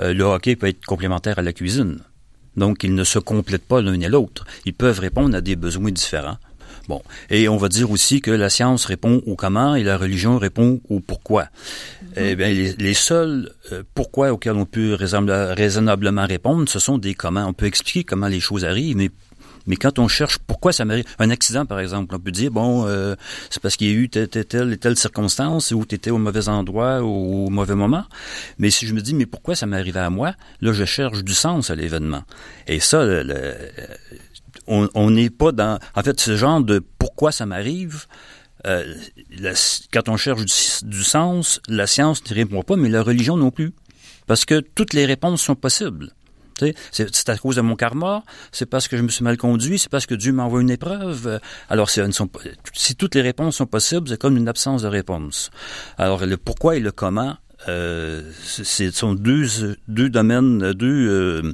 euh, 0.00 0.12
le 0.12 0.24
hockey 0.24 0.56
peut 0.56 0.68
être 0.68 0.84
complémentaire 0.84 1.38
à 1.38 1.42
la 1.42 1.52
cuisine. 1.52 2.00
Donc, 2.56 2.84
ils 2.84 2.94
ne 2.94 3.04
se 3.04 3.18
complètent 3.18 3.66
pas 3.66 3.80
l'un 3.80 3.98
et 4.00 4.08
l'autre. 4.08 4.44
Ils 4.66 4.74
peuvent 4.74 4.98
répondre 4.98 5.36
à 5.36 5.40
des 5.40 5.56
besoins 5.56 5.90
différents. 5.90 6.36
Bon. 6.88 7.02
Et 7.30 7.48
on 7.48 7.56
va 7.56 7.68
dire 7.68 7.90
aussi 7.90 8.20
que 8.20 8.30
la 8.30 8.50
science 8.50 8.84
répond 8.84 9.22
au 9.26 9.36
comment 9.36 9.74
et 9.74 9.82
la 9.82 9.96
religion 9.96 10.38
répond 10.38 10.80
au 10.88 11.00
pourquoi. 11.00 11.46
Eh 12.16 12.34
bien, 12.34 12.48
les, 12.48 12.94
seuls 12.94 13.52
euh, 13.72 13.82
pourquoi 13.94 14.32
auxquels 14.32 14.56
on 14.56 14.66
peut 14.66 14.96
raisonnablement 14.98 16.26
répondre, 16.26 16.68
ce 16.68 16.78
sont 16.78 16.98
des 16.98 17.14
comment. 17.14 17.46
On 17.46 17.52
peut 17.52 17.66
expliquer 17.66 18.04
comment 18.04 18.26
les 18.26 18.40
choses 18.40 18.64
arrivent, 18.64 18.96
mais 18.96 19.10
mais 19.66 19.76
quand 19.76 19.98
on 19.98 20.08
cherche 20.08 20.38
pourquoi 20.38 20.72
ça 20.72 20.84
m'arrive, 20.84 21.04
un 21.18 21.30
accident 21.30 21.66
par 21.66 21.80
exemple, 21.80 22.14
on 22.14 22.18
peut 22.18 22.30
dire 22.30 22.50
bon, 22.50 22.86
euh, 22.86 23.14
c'est 23.50 23.62
parce 23.62 23.76
qu'il 23.76 23.88
y 23.88 23.90
a 23.90 23.94
eu 23.94 24.08
telle, 24.08 24.28
telle, 24.28 24.46
telle, 24.46 24.78
telle 24.78 24.96
circonstance 24.96 25.70
ou 25.72 25.84
tu 25.84 25.94
étais 25.94 26.10
au 26.10 26.18
mauvais 26.18 26.48
endroit 26.48 27.02
ou 27.02 27.46
au 27.46 27.50
mauvais 27.50 27.74
moment. 27.74 28.04
Mais 28.58 28.70
si 28.70 28.86
je 28.86 28.94
me 28.94 29.00
dis 29.00 29.14
mais 29.14 29.26
pourquoi 29.26 29.54
ça 29.54 29.66
m'est 29.66 29.76
arrivé 29.76 30.00
à 30.00 30.10
moi, 30.10 30.34
là 30.60 30.72
je 30.72 30.84
cherche 30.84 31.22
du 31.22 31.34
sens 31.34 31.70
à 31.70 31.74
l'événement. 31.74 32.24
Et 32.66 32.80
ça, 32.80 33.04
le, 33.04 33.54
on 34.70 35.10
n'est 35.10 35.30
pas 35.30 35.52
dans... 35.52 35.78
En 35.94 36.02
fait, 36.02 36.20
ce 36.20 36.36
genre 36.36 36.60
de 36.60 36.82
pourquoi 36.98 37.32
ça 37.32 37.44
m'arrive, 37.46 38.06
euh, 38.66 38.94
quand 39.92 40.08
on 40.08 40.16
cherche 40.16 40.44
du, 40.82 41.02
sens, 41.02 41.60
la 41.68 41.86
science 41.86 42.22
ne 42.28 42.34
répond 42.34 42.62
pas, 42.62 42.76
mais 42.76 42.88
la 42.88 43.02
religion 43.02 43.36
non 43.36 43.50
plus. 43.50 43.72
Parce 44.26 44.44
que 44.44 44.60
toutes 44.60 44.92
les 44.92 45.06
réponses 45.06 45.42
sont 45.42 45.54
possibles. 45.54 46.12
C'est 46.92 47.28
à 47.30 47.38
cause 47.38 47.56
de 47.56 47.62
mon 47.62 47.74
karma, 47.74 48.22
c'est 48.52 48.66
parce 48.66 48.86
que 48.86 48.98
je 48.98 49.02
me 49.02 49.08
suis 49.08 49.24
mal 49.24 49.38
conduit, 49.38 49.78
c'est 49.78 49.88
parce 49.88 50.04
que 50.04 50.14
Dieu 50.14 50.30
m'envoie 50.32 50.60
une 50.60 50.68
épreuve. 50.68 51.40
Alors, 51.70 51.88
si 51.88 52.96
toutes 52.96 53.14
les 53.14 53.22
réponses 53.22 53.56
sont 53.56 53.66
possibles, 53.66 54.10
c'est 54.10 54.20
comme 54.20 54.36
une 54.36 54.46
absence 54.46 54.82
de 54.82 54.88
réponse. 54.88 55.50
Alors, 55.96 56.26
le 56.26 56.36
pourquoi 56.36 56.76
et 56.76 56.80
le 56.80 56.92
comment, 56.92 57.38
euh, 57.68 58.30
ce 58.42 58.90
sont 58.90 59.14
deux, 59.14 59.76
deux 59.88 60.08
domaines, 60.08 60.72
deux, 60.72 61.08
euh, 61.08 61.52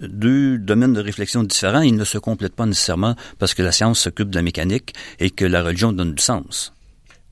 deux 0.00 0.58
domaines 0.58 0.92
de 0.92 1.00
réflexion 1.00 1.42
différents. 1.42 1.80
Ils 1.80 1.96
ne 1.96 2.04
se 2.04 2.18
complètent 2.18 2.54
pas 2.54 2.66
nécessairement 2.66 3.16
parce 3.38 3.54
que 3.54 3.62
la 3.62 3.72
science 3.72 4.00
s'occupe 4.00 4.30
de 4.30 4.36
la 4.36 4.42
mécanique 4.42 4.94
et 5.18 5.30
que 5.30 5.44
la 5.44 5.62
religion 5.62 5.92
donne 5.92 6.14
du 6.14 6.22
sens. 6.22 6.72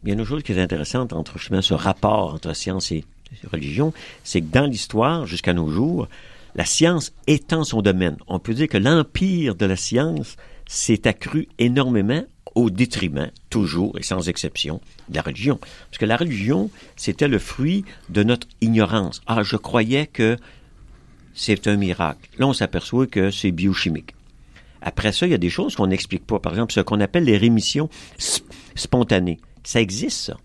Il 0.03 0.09
y 0.09 0.13
a 0.13 0.15
une 0.15 0.25
chose 0.25 0.43
qui 0.43 0.53
est 0.53 0.61
intéressante 0.61 1.13
entre 1.13 1.39
ce 1.39 1.75
rapport 1.75 2.35
entre 2.35 2.55
science 2.55 2.91
et 2.91 3.05
religion, 3.53 3.93
c'est 4.25 4.41
que 4.41 4.53
dans 4.53 4.67
l'histoire, 4.67 5.27
jusqu'à 5.27 5.53
nos 5.53 5.69
jours, 5.69 6.09
la 6.55 6.65
science 6.65 7.13
étend 7.27 7.65
son 7.65 7.81
domaine. 7.83 8.17
On 8.27 8.39
peut 8.39 8.55
dire 8.55 8.69
que 8.69 8.79
l'empire 8.79 9.55
de 9.55 9.67
la 9.67 9.77
science 9.77 10.37
s'est 10.67 11.07
accru 11.07 11.49
énormément 11.59 12.25
au 12.55 12.71
détriment, 12.71 13.31
toujours 13.49 13.99
et 13.99 14.03
sans 14.03 14.29
exception, 14.29 14.81
de 15.09 15.17
la 15.17 15.23
religion. 15.23 15.59
Parce 15.59 15.99
que 15.99 16.07
la 16.07 16.17
religion, 16.17 16.71
c'était 16.97 17.29
le 17.29 17.39
fruit 17.39 17.85
de 18.09 18.23
notre 18.23 18.47
ignorance. 18.61 19.23
Ah, 19.27 19.43
je 19.43 19.57
croyais 19.57 20.07
que 20.07 20.37
c'est 21.35 21.67
un 21.67 21.77
miracle. 21.77 22.29
Là, 22.39 22.47
on 22.47 22.53
s'aperçoit 22.53 23.07
que 23.07 23.31
c'est 23.31 23.51
biochimique. 23.51 24.15
Après 24.83 25.13
ça, 25.13 25.27
il 25.27 25.31
y 25.31 25.35
a 25.35 25.39
des 25.39 25.51
choses 25.51 25.77
qu'on 25.77 25.87
n'explique 25.87 26.27
pas. 26.27 26.39
Par 26.39 26.53
exemple, 26.53 26.73
ce 26.73 26.81
qu'on 26.81 27.01
appelle 27.01 27.25
les 27.25 27.37
rémissions 27.37 27.89
spontanées. 28.75 29.39
Ça 29.63 29.81
existe, 29.81 30.19
ça. 30.19 30.37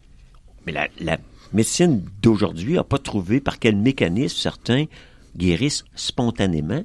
Mais 0.65 0.73
la, 0.73 1.17
médecine 1.53 2.03
d'aujourd'hui 2.21 2.73
n'a 2.73 2.83
pas 2.83 2.97
trouvé 2.97 3.39
par 3.39 3.59
quel 3.59 3.77
mécanisme 3.77 4.35
certains 4.35 4.85
guérissent 5.37 5.85
spontanément, 5.95 6.83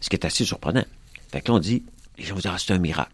ce 0.00 0.10
qui 0.10 0.16
est 0.16 0.26
assez 0.26 0.44
surprenant. 0.44 0.84
Fait 1.32 1.40
que 1.40 1.50
là, 1.50 1.56
on 1.56 1.58
dit, 1.58 1.84
les 2.18 2.24
gens 2.24 2.34
vous 2.34 2.42
c'est 2.42 2.72
un 2.72 2.78
miracle. 2.78 3.12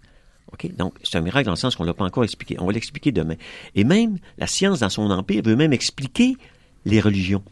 Donc, 0.77 0.95
c'est 1.03 1.19
un 1.19 1.21
miracle 1.21 1.47
dans 1.47 1.53
le 1.53 1.57
sens 1.57 1.77
qu'on 1.77 1.85
ne 1.85 1.89
l'a 1.89 1.95
pas 1.95 2.05
encore 2.05 2.25
expliqué. 2.25 2.57
On 2.61 2.67
va 2.67 2.73
l'expliquer 2.73 3.13
demain. 3.13 3.37
Et 3.75 3.85
même, 3.85 4.19
la 4.39 4.47
science, 4.47 4.81
dans 4.81 4.89
son 4.89 5.11
empire, 5.11 5.43
veut 5.45 5.57
même 5.57 5.73
expliquer 5.73 6.37
les 6.85 7.01
religions. 7.01 7.43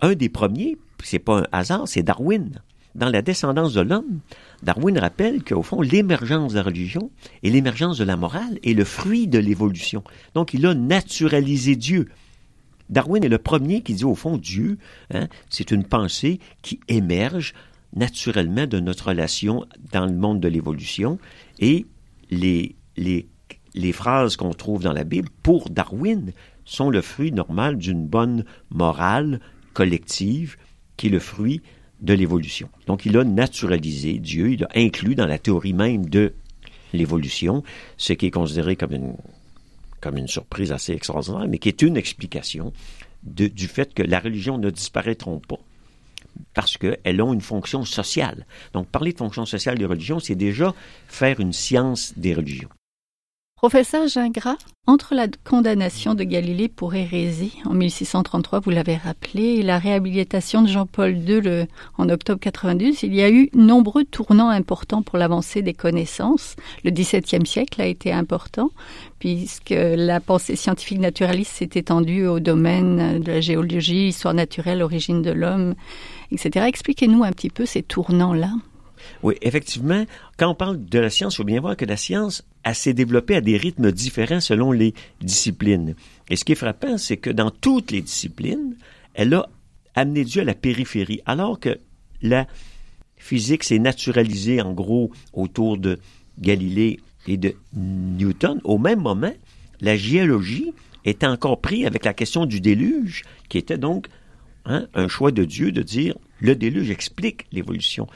Un 0.00 0.14
des 0.14 0.28
premiers, 0.28 0.76
c'est 1.02 1.18
pas 1.18 1.40
un 1.40 1.46
hasard, 1.52 1.86
c'est 1.86 2.02
Darwin. 2.02 2.60
Dans 2.94 3.08
la 3.08 3.22
descendance 3.22 3.72
de 3.72 3.80
l'homme, 3.80 4.20
Darwin 4.62 4.98
rappelle 4.98 5.42
qu'au 5.42 5.62
fond, 5.62 5.80
l'émergence 5.80 6.52
de 6.52 6.58
la 6.58 6.62
religion 6.62 7.10
et 7.42 7.50
l'émergence 7.50 7.96
de 7.96 8.04
la 8.04 8.16
morale 8.16 8.58
est 8.62 8.74
le 8.74 8.84
fruit 8.84 9.28
de 9.28 9.38
l'évolution. 9.38 10.04
Donc, 10.34 10.52
il 10.52 10.66
a 10.66 10.74
naturalisé 10.74 11.74
Dieu. 11.74 12.08
Darwin 12.90 13.24
est 13.24 13.30
le 13.30 13.38
premier 13.38 13.80
qui 13.80 13.94
dit, 13.94 14.04
au 14.04 14.14
fond, 14.14 14.36
Dieu, 14.36 14.76
hein, 15.14 15.28
c'est 15.48 15.70
une 15.70 15.84
pensée 15.84 16.38
qui 16.60 16.80
émerge 16.88 17.54
naturellement 17.94 18.66
de 18.66 18.80
notre 18.80 19.08
relation 19.08 19.64
dans 19.92 20.06
le 20.06 20.12
monde 20.12 20.40
de 20.40 20.48
l'évolution 20.48 21.18
et 21.58 21.86
les, 22.32 22.76
les, 22.96 23.28
les 23.74 23.92
phrases 23.92 24.36
qu'on 24.36 24.54
trouve 24.54 24.82
dans 24.82 24.92
la 24.92 25.04
Bible, 25.04 25.28
pour 25.42 25.70
Darwin, 25.70 26.32
sont 26.64 26.90
le 26.90 27.02
fruit 27.02 27.30
normal 27.30 27.76
d'une 27.76 28.06
bonne 28.06 28.44
morale 28.70 29.40
collective 29.74 30.56
qui 30.96 31.08
est 31.08 31.10
le 31.10 31.18
fruit 31.18 31.60
de 32.00 32.14
l'évolution. 32.14 32.68
Donc 32.86 33.06
il 33.06 33.16
a 33.16 33.24
naturalisé 33.24 34.18
Dieu, 34.18 34.52
il 34.52 34.64
a 34.64 34.68
inclus 34.74 35.14
dans 35.14 35.26
la 35.26 35.38
théorie 35.38 35.74
même 35.74 36.08
de 36.08 36.32
l'évolution, 36.92 37.62
ce 37.96 38.12
qui 38.12 38.26
est 38.26 38.30
considéré 38.30 38.76
comme 38.76 38.92
une, 40.16 40.28
surprise 40.28 40.72
assez 40.72 40.92
extraordinaire, 40.92 41.46
mais 41.48 41.58
qui 41.58 41.68
est 41.68 41.82
une 41.82 41.96
explication 41.96 42.72
du 43.22 43.68
fait 43.68 43.94
que 43.94 44.02
la 44.02 44.18
religion 44.18 44.58
ne 44.58 44.70
disparaîtront 44.70 45.38
pas 45.38 45.60
parce 46.54 46.78
qu'elles 46.78 47.22
ont 47.22 47.32
une 47.32 47.40
fonction 47.40 47.84
sociale. 47.84 48.46
Donc, 48.72 48.88
parler 48.88 49.12
de 49.12 49.18
fonction 49.18 49.46
sociale 49.46 49.78
des 49.78 49.86
religions, 49.86 50.20
c'est 50.20 50.34
déjà 50.34 50.74
faire 51.08 51.40
une 51.40 51.52
science 51.52 52.12
des 52.16 52.34
religions. 52.34 52.68
Professeur 53.62 54.08
Gingras, 54.08 54.56
entre 54.88 55.14
la 55.14 55.28
condamnation 55.44 56.16
de 56.16 56.24
Galilée 56.24 56.66
pour 56.66 56.96
hérésie 56.96 57.60
en 57.64 57.74
1633, 57.74 58.58
vous 58.58 58.70
l'avez 58.70 58.96
rappelé, 58.96 59.44
et 59.44 59.62
la 59.62 59.78
réhabilitation 59.78 60.62
de 60.62 60.66
Jean-Paul 60.66 61.16
II 61.16 61.68
en 61.96 62.08
octobre 62.08 62.40
92, 62.40 63.04
il 63.04 63.14
y 63.14 63.22
a 63.22 63.30
eu 63.30 63.50
nombreux 63.54 64.02
tournants 64.02 64.48
importants 64.48 65.02
pour 65.02 65.16
l'avancée 65.16 65.62
des 65.62 65.74
connaissances. 65.74 66.56
Le 66.82 66.90
XVIIe 66.90 67.46
siècle 67.46 67.80
a 67.80 67.86
été 67.86 68.12
important, 68.12 68.72
puisque 69.20 69.72
la 69.76 70.18
pensée 70.18 70.56
scientifique 70.56 70.98
naturaliste 70.98 71.52
s'est 71.52 71.70
étendue 71.74 72.26
au 72.26 72.40
domaine 72.40 73.20
de 73.20 73.30
la 73.30 73.40
géologie, 73.40 74.08
histoire 74.08 74.34
naturelle, 74.34 74.82
origine 74.82 75.22
de 75.22 75.30
l'homme, 75.30 75.76
etc. 76.32 76.66
Expliquez-nous 76.66 77.24
un 77.24 77.32
petit 77.32 77.50
peu 77.50 77.66
ces 77.66 77.82
tournants-là. 77.82 78.52
Oui, 79.22 79.34
effectivement, 79.42 80.04
quand 80.36 80.48
on 80.48 80.54
parle 80.54 80.84
de 80.84 80.98
la 80.98 81.10
science, 81.10 81.34
il 81.34 81.36
faut 81.38 81.44
bien 81.44 81.60
voir 81.60 81.76
que 81.76 81.84
la 81.84 81.96
science 81.96 82.44
s'est 82.72 82.94
développée 82.94 83.36
à 83.36 83.40
des 83.40 83.56
rythmes 83.56 83.90
différents 83.90 84.40
selon 84.40 84.72
les 84.72 84.94
disciplines. 85.20 85.94
Et 86.30 86.36
ce 86.36 86.44
qui 86.44 86.52
est 86.52 86.56
frappant, 86.56 86.98
c'est 86.98 87.16
que 87.16 87.30
dans 87.30 87.50
toutes 87.50 87.90
les 87.90 88.02
disciplines, 88.02 88.76
elle 89.14 89.34
a 89.34 89.48
amené 89.94 90.24
Dieu 90.24 90.42
à 90.42 90.44
la 90.44 90.54
périphérie, 90.54 91.20
alors 91.26 91.58
que 91.58 91.78
la 92.22 92.46
physique 93.16 93.64
s'est 93.64 93.78
naturalisée 93.78 94.60
en 94.60 94.72
gros 94.72 95.10
autour 95.32 95.78
de 95.78 95.98
Galilée 96.38 97.00
et 97.26 97.36
de 97.36 97.54
Newton. 97.74 98.60
Au 98.64 98.78
même 98.78 99.00
moment, 99.00 99.32
la 99.80 99.96
géologie 99.96 100.72
était 101.04 101.26
encore 101.26 101.60
prise 101.60 101.86
avec 101.86 102.04
la 102.04 102.14
question 102.14 102.46
du 102.46 102.60
déluge, 102.60 103.22
qui 103.48 103.58
était 103.58 103.78
donc 103.78 104.06
hein, 104.64 104.86
un 104.94 105.08
choix 105.08 105.32
de 105.32 105.44
Dieu 105.44 105.72
de 105.72 105.82
dire 105.82 106.16
le 106.40 106.54
déluge 106.54 106.90
explique 106.90 107.46
l'évolution 107.52 108.08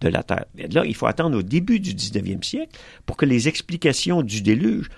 de 0.00 0.08
la 0.08 0.22
Terre. 0.22 0.46
Et 0.58 0.68
là, 0.68 0.84
il 0.84 0.94
faut 0.94 1.06
attendre 1.06 1.38
au 1.38 1.42
début 1.42 1.80
du 1.80 1.94
19e 1.94 2.42
siècle 2.42 2.78
pour 3.06 3.16
que 3.16 3.26
les 3.26 3.48
explications 3.48 4.22
du 4.22 4.42
déluge 4.42 4.88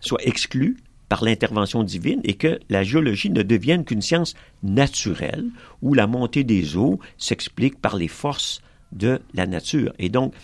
soient 0.00 0.22
exclues 0.22 0.76
par 1.08 1.24
l'intervention 1.24 1.82
divine 1.82 2.20
et 2.24 2.34
que 2.34 2.60
la 2.68 2.82
géologie 2.82 3.30
ne 3.30 3.42
devienne 3.42 3.84
qu'une 3.84 4.02
science 4.02 4.34
naturelle 4.62 5.46
où 5.82 5.94
la 5.94 6.06
montée 6.06 6.44
des 6.44 6.76
eaux 6.76 6.98
s'explique 7.16 7.80
par 7.80 7.96
les 7.96 8.08
forces 8.08 8.60
de 8.92 9.20
la 9.34 9.46
nature. 9.46 9.92
Et 9.98 10.08
donc, 10.08 10.34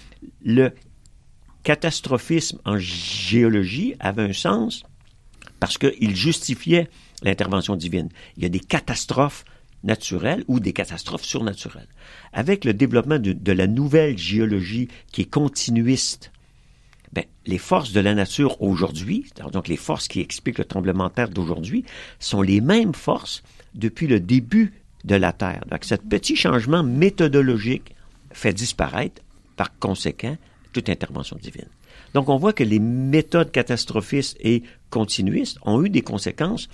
le 0.42 0.72
catastrophisme 1.62 2.60
en 2.64 2.78
géologie 2.78 3.94
avait 4.00 4.22
un 4.22 4.32
sens 4.32 4.84
parce 5.64 5.78
qu'il 5.78 6.14
justifiait 6.14 6.90
l'intervention 7.22 7.74
divine. 7.74 8.10
Il 8.36 8.42
y 8.42 8.46
a 8.46 8.50
des 8.50 8.60
catastrophes 8.60 9.46
naturelles 9.82 10.44
ou 10.46 10.60
des 10.60 10.74
catastrophes 10.74 11.24
surnaturelles. 11.24 11.88
Avec 12.34 12.66
le 12.66 12.74
développement 12.74 13.18
de, 13.18 13.52
la 13.52 13.66
nouvelle 13.66 14.18
géologie 14.18 14.88
qui 15.10 15.22
est 15.22 15.30
continuiste, 15.30 16.32
ben, 17.14 17.24
les 17.46 17.56
forces 17.56 17.92
de 17.92 18.00
la 18.00 18.12
nature 18.12 18.60
aujourd'hui, 18.60 19.24
donc 19.54 19.68
les 19.68 19.78
forces 19.78 20.06
qui 20.06 20.20
expliquent 20.20 20.58
le 20.58 20.66
tremblement 20.66 21.08
de 21.08 21.14
terre 21.14 21.30
d'aujourd'hui, 21.30 21.86
sont 22.18 22.42
les 22.42 22.60
mêmes 22.60 22.94
forces 22.94 23.42
depuis 23.74 24.06
le 24.06 24.20
début 24.20 24.74
de 25.04 25.14
la 25.14 25.32
Terre. 25.32 25.64
Donc, 25.70 25.86
ce 25.86 25.94
petit 25.94 26.36
changement 26.36 26.82
méthodologique 26.82 27.94
fait 28.32 28.52
disparaître, 28.52 29.22
par 29.56 29.78
conséquent, 29.78 30.36
toute 30.74 30.90
intervention 30.90 31.38
divine. 31.40 31.70
Donc, 32.14 32.28
on 32.28 32.36
voit 32.36 32.52
que 32.52 32.64
les 32.64 32.78
méthodes 32.78 33.50
catastrophistes 33.50 34.36
et 34.40 34.62
continuistes 34.90 35.58
ont 35.62 35.82
eu 35.84 35.90
des 35.90 36.02
conséquences 36.02 36.68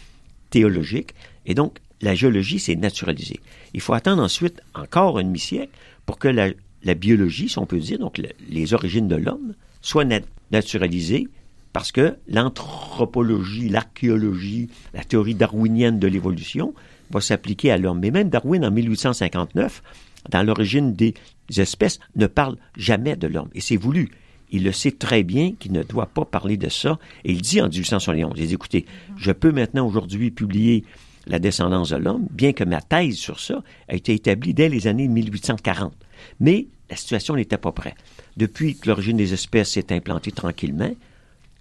théologiques, 0.50 1.14
et 1.46 1.54
donc 1.54 1.78
la 2.00 2.14
géologie 2.14 2.58
s'est 2.58 2.76
naturalisée. 2.76 3.40
Il 3.74 3.80
faut 3.80 3.94
attendre 3.94 4.22
ensuite 4.22 4.60
encore 4.74 5.18
un 5.18 5.24
demi-siècle 5.24 5.72
pour 6.06 6.18
que 6.18 6.28
la, 6.28 6.94
biologie, 6.94 7.48
si 7.48 7.58
on 7.58 7.66
peut 7.66 7.78
dire, 7.78 7.98
donc 7.98 8.18
le, 8.18 8.28
les 8.48 8.74
origines 8.74 9.08
de 9.08 9.16
l'homme, 9.16 9.54
soient 9.80 10.04
nat 10.04 10.20
naturalisées 10.50 11.28
parce 11.72 11.92
que 11.92 12.16
l'anthropologie, 12.26 13.68
l'archéologie, 13.68 14.68
la 14.92 15.04
théorie 15.04 15.34
darwinienne 15.34 15.98
de 15.98 16.08
l'évolution 16.08 16.74
va 17.10 17.20
s'appliquer 17.20 17.70
à 17.70 17.78
l'homme. 17.78 18.00
Mais 18.00 18.10
même 18.10 18.28
Darwin, 18.28 18.64
en 18.64 18.70
1859, 18.70 19.82
dans 20.30 20.42
l'origine 20.42 20.94
des 20.94 21.14
espèces, 21.56 22.00
ne 22.16 22.26
parle 22.26 22.56
jamais 22.76 23.16
de 23.16 23.26
l'homme. 23.26 23.50
Et 23.54 23.60
c'est 23.60 23.76
voulu. 23.76 24.10
Il 24.50 24.64
le 24.64 24.72
sait 24.72 24.92
très 24.92 25.22
bien 25.22 25.52
qu'il 25.58 25.72
ne 25.72 25.82
doit 25.82 26.06
pas 26.06 26.24
parler 26.24 26.56
de 26.56 26.68
ça. 26.68 26.98
Et 27.24 27.32
il 27.32 27.40
dit 27.40 27.60
en 27.60 27.68
1871, 27.68 28.32
il 28.36 28.46
dit, 28.46 28.54
écoutez, 28.54 28.86
je 29.16 29.32
peux 29.32 29.52
maintenant 29.52 29.86
aujourd'hui 29.86 30.30
publier 30.30 30.84
la 31.26 31.38
descendance 31.38 31.90
de 31.90 31.96
l'homme, 31.96 32.26
bien 32.30 32.52
que 32.52 32.64
ma 32.64 32.80
thèse 32.80 33.16
sur 33.16 33.40
ça 33.40 33.62
a 33.88 33.94
été 33.94 34.14
établie 34.14 34.54
dès 34.54 34.68
les 34.68 34.86
années 34.86 35.06
1840. 35.06 35.92
Mais 36.40 36.66
la 36.88 36.96
situation 36.96 37.36
n'était 37.36 37.58
pas 37.58 37.72
prête. 37.72 37.94
Depuis 38.36 38.76
que 38.76 38.88
l'origine 38.88 39.16
des 39.16 39.32
espèces 39.32 39.70
s'est 39.70 39.92
implantée 39.92 40.32
tranquillement, 40.32 40.94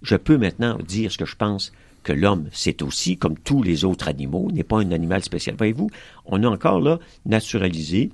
je 0.02 0.15
peux 0.15 0.38
maintenant 0.38 0.78
dire 0.80 1.12
ce 1.12 1.17
que 1.17 1.25
je 1.25 1.36
pense 1.36 1.71
que 2.04 2.13
l'homme, 2.13 2.47
c'est 2.52 2.82
aussi, 2.82 3.17
comme 3.17 3.38
tous 3.38 3.62
les 3.62 3.84
autres 3.84 4.08
animaux, 4.08 4.49
n'est 4.52 4.63
pas 4.63 4.80
un 4.80 4.91
animal 4.91 5.23
spécial. 5.23 5.56
Voyez-vous, 5.58 5.89
on 6.25 6.43
a 6.43 6.47
encore 6.47 6.80
là 6.80 6.99
naturalisé 7.25 8.10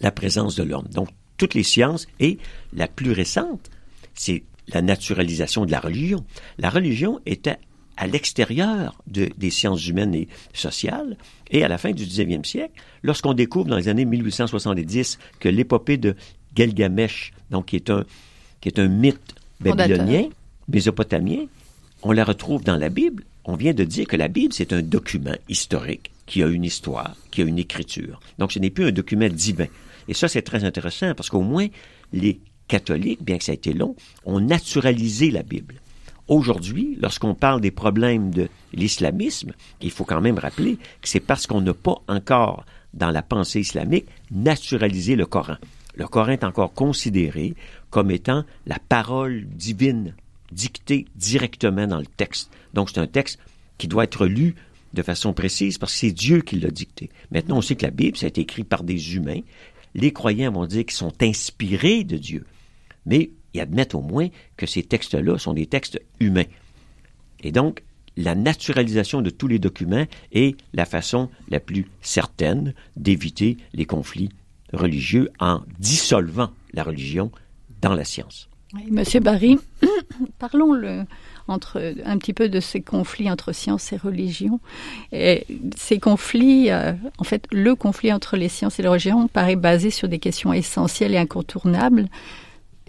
la 0.00 0.10
présence 0.10 0.56
de 0.56 0.64
l'homme. 0.64 0.88
Donc, 0.92 1.08
toutes 1.36 1.54
les 1.54 1.62
sciences, 1.62 2.06
et 2.20 2.38
la 2.72 2.88
plus 2.88 3.12
récente, 3.12 3.70
c'est 4.14 4.44
la 4.68 4.82
naturalisation 4.82 5.66
de 5.66 5.70
la 5.70 5.80
religion. 5.80 6.24
La 6.58 6.70
religion 6.70 7.20
était 7.26 7.58
à 7.96 8.06
l'extérieur 8.06 9.00
de, 9.06 9.30
des 9.36 9.50
sciences 9.50 9.86
humaines 9.86 10.14
et 10.14 10.28
sociales. 10.52 11.16
Et 11.50 11.62
à 11.64 11.68
la 11.68 11.78
fin 11.78 11.92
du 11.92 12.04
19e 12.04 12.44
siècle, 12.44 12.74
lorsqu'on 13.02 13.34
découvre 13.34 13.66
dans 13.66 13.76
les 13.76 13.88
années 13.88 14.04
1870 14.04 15.18
que 15.38 15.48
l'épopée 15.48 15.96
de 15.96 16.16
Gilgamesh, 16.56 17.32
donc 17.50 17.66
qui 17.66 17.76
est 17.76 17.90
un, 17.90 18.04
qui 18.60 18.68
est 18.68 18.78
un 18.78 18.88
mythe 18.88 19.34
babylonien, 19.60 20.28
mésopotamien, 20.68 21.46
on 22.02 22.12
la 22.12 22.24
retrouve 22.24 22.64
dans 22.64 22.76
la 22.76 22.88
Bible. 22.88 23.24
On 23.44 23.56
vient 23.56 23.74
de 23.74 23.84
dire 23.84 24.06
que 24.06 24.16
la 24.16 24.28
Bible, 24.28 24.52
c'est 24.52 24.72
un 24.72 24.82
document 24.82 25.36
historique 25.48 26.10
qui 26.26 26.42
a 26.42 26.46
une 26.46 26.64
histoire, 26.64 27.14
qui 27.30 27.42
a 27.42 27.44
une 27.44 27.58
écriture. 27.58 28.20
Donc 28.38 28.52
ce 28.52 28.58
n'est 28.58 28.70
plus 28.70 28.86
un 28.86 28.92
document 28.92 29.28
divin. 29.28 29.66
Et 30.08 30.14
ça, 30.14 30.28
c'est 30.28 30.42
très 30.42 30.64
intéressant 30.64 31.14
parce 31.14 31.30
qu'au 31.30 31.42
moins, 31.42 31.68
les 32.12 32.40
catholiques, 32.68 33.22
bien 33.22 33.38
que 33.38 33.44
ça 33.44 33.52
ait 33.52 33.56
été 33.56 33.72
long, 33.72 33.94
ont 34.24 34.40
naturalisé 34.40 35.30
la 35.30 35.42
Bible. 35.42 35.76
Aujourd'hui, 36.26 36.96
lorsqu'on 37.00 37.34
parle 37.34 37.60
des 37.60 37.70
problèmes 37.70 38.30
de 38.30 38.48
l'islamisme, 38.72 39.52
il 39.82 39.90
faut 39.90 40.04
quand 40.04 40.22
même 40.22 40.38
rappeler 40.38 40.76
que 41.02 41.08
c'est 41.08 41.20
parce 41.20 41.46
qu'on 41.46 41.60
n'a 41.60 41.74
pas 41.74 42.00
encore, 42.08 42.64
dans 42.94 43.10
la 43.10 43.22
pensée 43.22 43.60
islamique, 43.60 44.06
naturalisé 44.30 45.16
le 45.16 45.26
Coran. 45.26 45.56
Le 45.96 46.08
Coran 46.08 46.32
est 46.32 46.44
encore 46.44 46.72
considéré 46.72 47.54
comme 47.90 48.10
étant 48.10 48.44
la 48.66 48.78
parole 48.78 49.44
divine 49.46 50.14
dictée 50.50 51.06
directement 51.14 51.86
dans 51.86 51.98
le 51.98 52.06
texte. 52.06 52.50
Donc 52.72 52.90
c'est 52.90 53.00
un 53.00 53.06
texte 53.06 53.38
qui 53.76 53.86
doit 53.86 54.04
être 54.04 54.26
lu 54.26 54.54
de 54.94 55.02
façon 55.02 55.32
précise 55.32 55.76
parce 55.76 55.92
que 55.92 55.98
c'est 55.98 56.12
Dieu 56.12 56.40
qui 56.40 56.58
l'a 56.58 56.70
dicté. 56.70 57.10
Maintenant, 57.32 57.58
on 57.58 57.62
sait 57.62 57.76
que 57.76 57.84
la 57.84 57.90
Bible, 57.90 58.16
ça 58.16 58.26
a 58.26 58.28
été 58.28 58.40
écrit 58.40 58.64
par 58.64 58.82
des 58.82 59.16
humains. 59.16 59.40
Les 59.94 60.12
croyants 60.12 60.52
vont 60.52 60.66
dire 60.66 60.84
qu'ils 60.84 60.92
sont 60.92 61.22
inspirés 61.22 62.04
de 62.04 62.16
Dieu. 62.16 62.46
Mais 63.06 63.30
ils 63.52 63.60
admettent 63.60 63.94
au 63.94 64.00
moins 64.00 64.28
que 64.56 64.66
ces 64.66 64.82
textes-là 64.82 65.38
sont 65.38 65.52
des 65.52 65.66
textes 65.66 66.00
humains. 66.20 66.44
Et 67.42 67.52
donc, 67.52 67.82
la 68.16 68.34
naturalisation 68.34 69.22
de 69.22 69.30
tous 69.30 69.48
les 69.48 69.58
documents 69.58 70.06
est 70.32 70.56
la 70.72 70.84
façon 70.84 71.30
la 71.48 71.60
plus 71.60 71.86
certaine 72.00 72.74
d'éviter 72.96 73.56
les 73.72 73.86
conflits 73.86 74.30
religieux 74.72 75.30
en 75.40 75.60
dissolvant 75.78 76.50
la 76.72 76.82
religion 76.82 77.30
dans 77.80 77.94
la 77.94 78.04
science. 78.04 78.48
Monsieur 78.90 79.20
Barry, 79.20 79.58
parlons 80.38 81.06
entre, 81.46 81.94
un 82.04 82.18
petit 82.18 82.32
peu 82.32 82.48
de 82.48 82.58
ces 82.58 82.80
conflits 82.80 83.30
entre 83.30 83.52
science 83.52 83.92
et 83.92 83.96
religion. 83.96 84.58
Ces 85.12 85.98
conflits, 86.00 86.70
euh, 86.70 86.92
en 87.18 87.24
fait, 87.24 87.46
le 87.52 87.74
conflit 87.76 88.12
entre 88.12 88.36
les 88.36 88.48
sciences 88.48 88.80
et 88.80 88.82
la 88.82 88.90
religion 88.90 89.28
paraît 89.28 89.56
basé 89.56 89.90
sur 89.90 90.08
des 90.08 90.18
questions 90.18 90.52
essentielles 90.52 91.14
et 91.14 91.18
incontournables. 91.18 92.08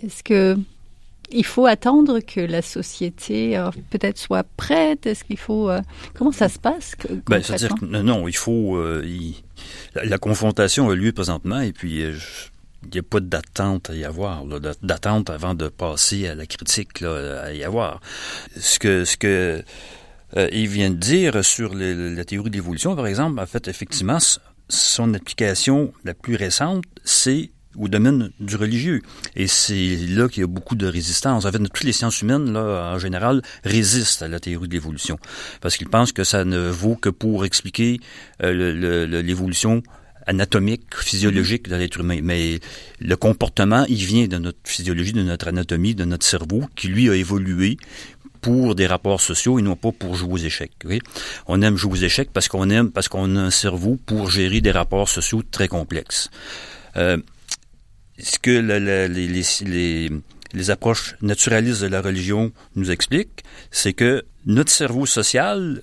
Est-ce 0.03 0.23
que 0.23 0.57
il 1.31 1.45
faut 1.45 1.65
attendre 1.65 2.19
que 2.19 2.39
la 2.39 2.61
société 2.61 3.57
euh, 3.57 3.69
peut-être 3.89 4.17
soit 4.17 4.45
prête? 4.57 5.05
Est-ce 5.05 5.23
qu'il 5.23 5.37
faut 5.37 5.69
euh, 5.69 5.81
comment 6.13 6.31
ça 6.31 6.49
se 6.49 6.59
passe 6.59 6.95
ben, 7.27 7.41
C'est-à-dire 7.41 7.75
que 7.75 7.85
non, 7.85 8.27
il 8.27 8.35
faut 8.35 8.77
euh, 8.77 9.03
il, 9.05 9.35
la, 9.95 10.05
la, 10.05 10.17
confrontation 10.17 10.89
a 10.89 10.95
lieu 10.95 11.11
présentement 11.11 11.61
et 11.61 11.71
puis 11.71 12.01
il 12.01 12.91
n'y 12.91 12.99
a 12.99 13.03
pas 13.03 13.19
d'attente 13.19 13.89
à 13.89 13.95
y 13.95 14.03
avoir, 14.03 14.43
d'attente 14.81 15.29
avant 15.29 15.55
de 15.55 15.67
passer 15.67 16.27
à 16.27 16.35
la 16.35 16.45
critique 16.45 17.01
là, 17.01 17.41
à 17.43 17.53
y 17.53 17.63
avoir. 17.63 18.01
Ce 18.59 18.79
que 18.79 19.05
ce 19.05 19.17
que 19.17 19.63
il 20.51 20.67
vient 20.67 20.89
de 20.89 20.95
dire 20.95 21.45
sur 21.45 21.73
la 21.73 22.25
théorie 22.25 22.49
de 22.49 22.55
l'évolution, 22.55 22.93
par 22.93 23.07
exemple, 23.07 23.39
en 23.39 23.45
fait, 23.45 23.69
effectivement, 23.69 24.17
son 24.67 25.13
application 25.13 25.93
la 26.03 26.13
plus 26.13 26.35
récente, 26.35 26.83
c'est 27.05 27.51
au 27.77 27.87
domaine 27.87 28.31
du 28.39 28.55
religieux. 28.55 29.01
Et 29.35 29.47
c'est 29.47 29.95
là 30.09 30.27
qu'il 30.27 30.41
y 30.41 30.43
a 30.43 30.47
beaucoup 30.47 30.75
de 30.75 30.87
résistance. 30.87 31.45
En 31.45 31.51
fait, 31.51 31.59
toutes 31.59 31.83
les 31.83 31.91
sciences 31.91 32.21
humaines, 32.21 32.53
là, 32.53 32.93
en 32.93 32.99
général, 32.99 33.41
résistent 33.63 34.23
à 34.23 34.27
la 34.27 34.39
théorie 34.39 34.67
de 34.67 34.73
l'évolution. 34.73 35.17
Parce 35.61 35.77
qu'ils 35.77 35.89
pensent 35.89 36.11
que 36.11 36.23
ça 36.23 36.45
ne 36.45 36.69
vaut 36.69 36.95
que 36.95 37.09
pour 37.09 37.45
expliquer 37.45 37.99
euh, 38.43 39.21
l'évolution 39.21 39.83
anatomique, 40.27 40.95
physiologique 40.95 41.69
de 41.69 41.75
l'être 41.75 41.99
humain. 41.99 42.19
Mais 42.23 42.59
le 42.99 43.15
comportement, 43.15 43.85
il 43.87 44.03
vient 44.03 44.27
de 44.27 44.37
notre 44.37 44.57
physiologie, 44.63 45.13
de 45.13 45.21
notre 45.21 45.47
anatomie, 45.47 45.95
de 45.95 46.05
notre 46.05 46.25
cerveau, 46.25 46.63
qui 46.75 46.87
lui 46.87 47.09
a 47.09 47.15
évolué 47.15 47.77
pour 48.41 48.75
des 48.75 48.85
rapports 48.85 49.21
sociaux 49.21 49.57
et 49.57 49.63
non 49.63 49.75
pas 49.75 49.91
pour 49.91 50.15
jouer 50.15 50.33
aux 50.33 50.37
échecs. 50.37 50.73
Oui? 50.85 50.99
On 51.47 51.61
aime 51.63 51.77
jouer 51.77 51.93
aux 51.93 52.03
échecs 52.03 52.29
parce 52.31 52.47
qu'on 52.47 52.69
aime, 52.69 52.91
parce 52.91 53.07
qu'on 53.07 53.35
a 53.35 53.39
un 53.39 53.49
cerveau 53.49 53.97
pour 54.05 54.29
gérer 54.29 54.61
des 54.61 54.71
rapports 54.71 55.09
sociaux 55.09 55.41
très 55.49 55.67
complexes. 55.67 56.29
Euh, 56.95 57.17
ce 58.17 58.39
que 58.39 58.51
les, 60.53 60.69
approches 60.69 61.15
naturalistes 61.21 61.81
de 61.81 61.87
la 61.87 62.01
religion 62.01 62.51
nous 62.75 62.91
expliquent, 62.91 63.43
c'est 63.71 63.93
que 63.93 64.23
notre 64.45 64.71
cerveau 64.71 65.05
social 65.05 65.81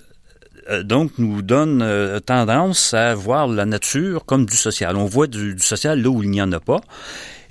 euh, 0.69 0.83
donc 0.83 1.11
nous 1.17 1.41
donne 1.41 1.81
euh, 1.81 2.19
tendance 2.19 2.93
à 2.93 3.13
voir 3.13 3.47
la 3.47 3.65
nature 3.65 4.25
comme 4.25 4.45
du 4.45 4.55
social. 4.55 4.95
On 4.95 5.05
voit 5.05 5.27
du, 5.27 5.55
du 5.55 5.61
social 5.61 6.01
là 6.01 6.09
où 6.09 6.23
il 6.23 6.29
n'y 6.29 6.41
en 6.41 6.51
a 6.53 6.59
pas. 6.59 6.81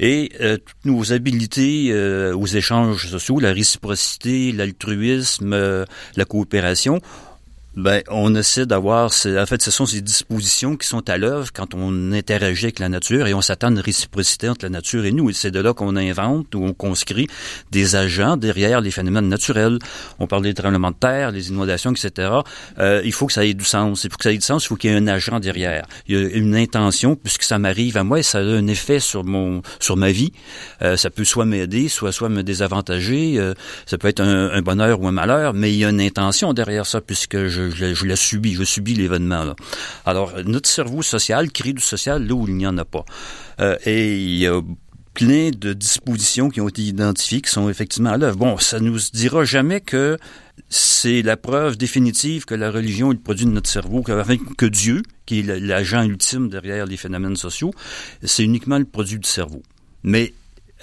Et 0.01 0.33
euh, 0.41 0.57
toutes 0.57 0.85
nos 0.85 1.13
habilités 1.13 1.91
euh, 1.91 2.35
aux 2.35 2.47
échanges 2.47 3.09
sociaux, 3.09 3.39
la 3.39 3.53
réciprocité, 3.53 4.51
l'altruisme, 4.51 5.55
la 6.17 6.25
coopération, 6.25 7.01
Ben, 7.75 8.03
on 8.11 8.35
essaie 8.35 8.67
d'avoir, 8.67 9.07
en 9.07 9.47
fait, 9.47 9.63
ce 9.63 9.71
sont 9.71 9.87
ces 9.87 10.03
dispositions 10.03 10.77
qui 10.77 10.87
sont 10.87 11.09
à 11.09 11.17
l'œuvre 11.17 11.49
quand 11.55 11.75
on 11.75 12.13
interagit 12.13 12.67
avec 12.67 12.79
la 12.79 12.91
nature 12.91 13.27
et 13.27 13.33
on 13.33 13.41
s'attend 13.41 13.69
à 13.69 13.71
une 13.71 13.79
réciprocité 13.79 14.51
entre 14.51 14.67
la 14.67 14.69
nature 14.69 15.07
et 15.07 15.13
nous. 15.13 15.31
Et 15.31 15.33
c'est 15.33 15.51
de 15.51 15.59
là 15.59 15.73
qu'on 15.73 15.97
invente 15.97 16.55
ou 16.55 16.65
on 16.65 16.75
conscrit 16.75 17.29
des 17.71 17.97
agents 17.97 18.37
derrière 18.37 18.83
les 18.83 18.91
phénomènes 18.91 19.29
naturels. 19.29 19.79
On 20.19 20.27
parle 20.27 20.43
des 20.43 20.53
tremblements 20.53 20.91
de 20.91 20.97
terre, 20.97 21.31
les 21.31 21.49
inondations, 21.49 21.93
etc. 21.93 22.31
Euh, 22.79 23.01
il 23.07 23.13
faut 23.13 23.27
que 23.27 23.33
ça 23.33 23.47
ait 23.47 23.55
du 23.55 23.65
sens. 23.65 24.05
Et 24.05 24.11
pour 24.11 24.19
que 24.19 24.25
ça 24.25 24.33
ait 24.33 24.37
du 24.37 24.43
sens, 24.43 24.65
il 24.65 24.69
faut 24.69 24.77
qu'il 24.77 24.91
y 24.91 24.95
ait 24.95 24.97
un 24.99 25.07
agent 25.07 25.41
derrière. 25.41 25.87
Il 26.09 26.19
y 26.19 26.23
a 26.23 26.29
une 26.29 26.55
intention, 26.55 27.17
puisque 27.17 27.43
ça 27.43 27.59
m'arrive 27.59 27.97
à 27.97 28.05
moi 28.05 28.19
et 28.19 28.23
ça 28.23 28.39
a 28.39 28.43
un 28.43 28.67
effet 28.67 29.01
sur 29.01 29.25
mon, 29.25 29.63
sur 29.81 29.97
ma 29.97 30.13
vie. 30.13 30.33
Euh, 30.83 30.99
ça 30.99 31.09
peut 31.09 31.25
soit 31.25 31.47
m'aider, 31.47 31.89
soit, 31.89 32.13
soit 32.13 32.29
me 32.29 32.43
désavantager. 32.43 33.39
Euh, 33.39 33.55
ça 33.87 33.97
peut 33.97 34.09
être 34.09 34.21
un, 34.21 34.51
un 34.51 34.61
bonheur 34.61 35.01
ou 35.01 35.09
un 35.09 35.13
malheur, 35.13 35.55
mais 35.55 35.73
il 35.73 35.79
y 35.79 35.87
a 35.87 35.89
une 35.89 36.03
intention 36.03 36.53
derrière 36.53 36.85
ça, 36.85 37.01
puisque 37.01 37.47
je 37.47 37.62
je, 37.71 37.95
je, 37.95 38.07
l'ai 38.07 38.17
subi, 38.17 38.55
je 38.55 38.65
subis 38.65 38.95
l'événement. 38.95 39.55
Alors, 40.07 40.33
notre 40.45 40.69
cerveau 40.69 41.03
social 41.03 41.51
crée 41.51 41.73
du 41.73 41.83
social 41.83 42.27
là 42.27 42.35
où 42.35 42.47
il 42.49 42.57
n'y 42.57 42.67
en 42.67 42.79
a 42.79 42.85
pas. 42.85 43.05
Euh, 43.61 43.77
et 43.85 44.17
il 44.17 44.37
y 44.37 44.47
a 44.47 44.61
plein 45.15 45.51
de 45.51 45.73
dispositions 45.73 46.49
qui 46.49 46.61
ont 46.61 46.69
été 46.69 46.83
identifiées 46.83 47.43
qui 47.43 47.51
sont 47.51 47.69
effectivement 47.69 48.11
à 48.11 48.17
l'œuvre. 48.17 48.37
Bon, 48.37 48.57
ça 48.59 48.81
nous 48.81 48.99
dira 49.13 49.45
jamais 49.45 49.81
que 49.81 50.17
c'est 50.69 51.23
la 51.23 51.37
preuve 51.37 51.77
définitive 51.77 52.45
que 52.45 52.55
la 52.55 52.71
religion 52.71 53.11
est 53.11 53.15
le 53.15 53.21
produit 53.21 53.47
de 53.47 53.51
notre 53.51 53.69
cerveau, 53.69 54.03
que, 54.03 54.55
que 54.55 54.67
Dieu, 54.67 55.03
qui 55.27 55.41
est 55.41 55.61
l'agent 55.61 56.03
ultime 56.03 56.49
derrière 56.49 56.87
les 56.87 56.97
phénomènes 56.97 57.37
sociaux, 57.37 57.73
c'est 58.23 58.45
uniquement 58.45 58.79
le 58.79 58.85
produit 58.85 59.19
du 59.19 59.29
cerveau. 59.29 59.63
Mais 60.03 60.33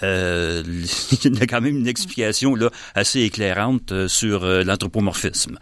euh, 0.03 0.63
il 1.23 1.37
y 1.37 1.41
a 1.41 1.47
quand 1.47 1.61
même 1.61 1.77
une 1.77 1.87
explication 1.87 2.55
là 2.55 2.69
assez 2.95 3.21
éclairante 3.21 3.91
euh, 3.91 4.07
sur 4.07 4.43
euh, 4.43 4.63
l'anthropomorphisme. 4.63 5.57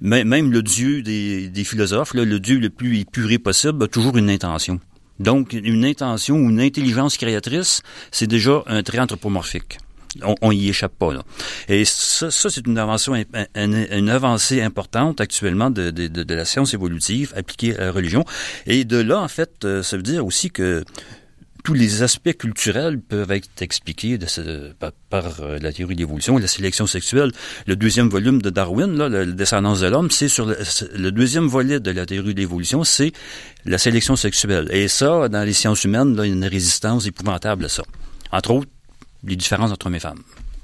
Même 0.00 0.52
le 0.52 0.62
dieu 0.62 1.02
des, 1.02 1.64
philosophes, 1.64 2.14
là, 2.14 2.24
le 2.24 2.40
dieu 2.40 2.58
le 2.58 2.70
plus 2.70 3.00
épuré 3.00 3.38
possible, 3.38 3.84
a 3.84 3.88
toujours 3.88 4.16
une 4.16 4.30
intention. 4.30 4.80
Donc, 5.18 5.54
une 5.54 5.84
intention 5.84 6.36
ou 6.36 6.50
une 6.50 6.60
intelligence 6.60 7.16
créatrice, 7.16 7.82
c'est 8.10 8.26
déjà 8.26 8.62
un 8.66 8.82
trait 8.82 8.98
anthropomorphique. 8.98 9.78
On, 10.22 10.34
on 10.42 10.52
y 10.52 10.68
échappe 10.68 10.94
pas. 10.98 11.12
Là. 11.12 11.22
Et 11.68 11.84
ça, 11.84 12.30
ça 12.30 12.50
c'est 12.50 12.66
une, 12.66 12.78
avancée 12.78 14.62
importante 14.62 15.20
actuellement 15.20 15.70
de, 15.70 16.34
la 16.34 16.44
science 16.44 16.74
évolutive 16.74 17.32
appliquée 17.36 17.76
à 17.76 17.86
la 17.86 17.92
religion. 17.92 18.24
Et 18.66 18.84
de 18.84 18.98
là, 18.98 19.20
en 19.20 19.28
fait, 19.28 19.66
ça 19.82 19.96
veut 19.96 20.02
dire 20.02 20.24
aussi 20.24 20.50
que 20.50 20.84
tous 21.66 21.74
les 21.74 22.04
aspects 22.04 22.32
culturels 22.32 23.00
peuvent 23.00 23.32
être 23.32 23.60
expliqués 23.60 24.16
par, 25.10 25.40
euh, 25.40 25.58
la 25.58 25.72
théorie 25.72 25.96
de 25.96 26.00
l'évolution 26.00 26.38
et 26.38 26.40
la 26.40 26.46
sélection 26.46 26.86
sexuelle. 26.86 27.32
Le 27.66 27.74
deuxième 27.74 28.08
volume 28.08 28.40
de 28.40 28.50
Darwin, 28.50 28.96
là, 28.96 29.08
la 29.08 29.26
descendance 29.26 29.80
de 29.80 29.88
l'homme, 29.88 30.12
c'est 30.12 30.28
sur 30.28 30.46
le, 30.46 30.56
le, 30.94 31.10
deuxième 31.10 31.48
volet 31.48 31.80
de 31.80 31.90
la 31.90 32.06
théorie 32.06 32.34
de 32.34 32.38
l'évolution, 32.38 32.84
c'est 32.84 33.10
la 33.64 33.78
sélection 33.78 34.14
sexuelle. 34.14 34.68
Et 34.70 34.86
ça, 34.86 35.28
dans 35.28 35.42
les 35.42 35.52
sciences 35.52 35.82
humaines, 35.82 36.14
là, 36.14 36.24
il 36.24 36.28
y 36.28 36.32
a 36.32 36.36
une 36.36 36.44
résistance 36.44 37.04
épouvantable 37.04 37.64
à 37.64 37.68
ça. 37.68 37.82
Entre 38.30 38.52
autres, 38.52 38.70
les 39.24 39.34
différences 39.34 39.72
entre 39.72 39.88
hommes 39.88 39.96
et 39.96 40.00
femmes. 40.00 40.22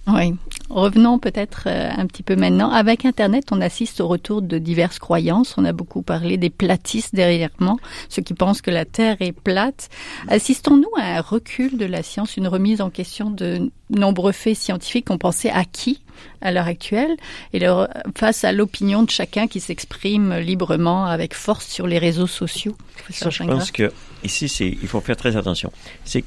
Oui. 0.09 0.35
Revenons 0.69 1.19
peut-être 1.19 1.65
euh, 1.67 1.91
un 1.97 2.07
petit 2.07 2.23
peu 2.23 2.35
maintenant. 2.35 2.71
Avec 2.71 3.05
Internet, 3.05 3.45
on 3.53 3.61
assiste 3.61 4.01
au 4.01 4.09
retour 4.09 4.43
de 4.43 4.59
diverses 4.59 4.99
croyances. 4.99 5.55
On 5.59 5.65
a 5.65 5.73
beaucoup 5.73 6.03
parlé 6.03 6.37
des 6.39 6.51
platistes 6.51 7.15
dernièrement, 7.15 7.79
ceux 8.09 8.23
qui 8.23 8.35
pensent 8.35 8.63
que 8.63 8.71
la 8.71 8.85
Terre 8.85 9.17
est 9.21 9.33
plate. 9.33 9.91
Assistons-nous 10.29 10.91
à 10.97 11.19
un 11.19 11.21
recul 11.21 11.77
de 11.77 11.85
la 11.85 12.03
science, 12.03 12.37
une 12.37 12.49
remise 12.49 12.81
en 12.81 12.91
question 12.91 13.31
de 13.31 13.71
nombreux 13.91 14.33
faits 14.33 14.57
scientifiques 14.57 15.07
qu'on 15.07 15.19
pensait 15.19 15.51
acquis 15.51 16.01
à 16.41 16.53
l'heure 16.53 16.67
actuelle 16.67 17.17
et 17.53 17.59
leur, 17.59 17.89
face 18.17 18.45
à 18.45 18.53
l'opinion 18.53 19.03
de 19.03 19.11
chacun 19.11 19.47
qui 19.47 19.61
s'exprime 19.61 20.35
librement 20.37 21.05
avec 21.07 21.35
force 21.35 21.67
sur 21.67 21.87
les 21.87 21.99
réseaux 21.99 22.27
sociaux. 22.27 22.77
Je 23.11 23.45
pense 23.45 23.71
que 23.71 23.93
ici, 24.25 24.47
il 24.83 24.89
faut 24.89 25.01
faire 25.01 25.17
très 25.17 25.37
attention. 25.37 25.71
C'est 26.05 26.25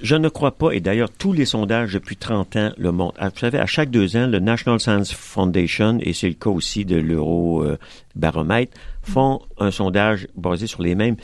je 0.00 0.16
ne 0.16 0.28
crois 0.28 0.52
pas, 0.52 0.72
et 0.72 0.80
d'ailleurs 0.80 1.10
tous 1.10 1.32
les 1.32 1.44
sondages 1.44 1.92
depuis 1.92 2.16
30 2.16 2.56
ans 2.56 2.70
le 2.76 2.92
montrent. 2.92 3.18
Vous 3.20 3.38
savez, 3.38 3.58
à 3.58 3.66
chaque 3.66 3.90
deux 3.90 4.16
ans, 4.16 4.26
le 4.26 4.38
National 4.38 4.80
Science 4.80 5.12
Foundation, 5.12 5.98
et 6.00 6.12
c'est 6.12 6.28
le 6.28 6.34
cas 6.34 6.50
aussi 6.50 6.84
de 6.84 6.96
l'Eurobaromètre, 6.96 8.76
font 9.02 9.42
un 9.58 9.70
sondage 9.70 10.28
basé 10.36 10.66
sur 10.66 10.82
les 10.82 10.94
mêmes 10.94 11.16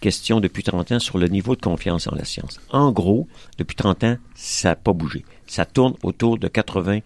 questions 0.00 0.40
depuis 0.40 0.62
30 0.62 0.92
ans 0.92 0.98
sur 0.98 1.18
le 1.18 1.28
niveau 1.28 1.54
de 1.54 1.60
confiance 1.60 2.06
en 2.06 2.14
la 2.14 2.24
science. 2.24 2.60
En 2.70 2.90
gros, 2.90 3.28
depuis 3.58 3.76
30 3.76 4.04
ans, 4.04 4.16
ça 4.34 4.70
n'a 4.70 4.76
pas 4.76 4.92
bougé. 4.92 5.24
Ça 5.46 5.66
tourne 5.66 5.94
autour 6.02 6.38
de 6.38 6.48
80 6.48 7.00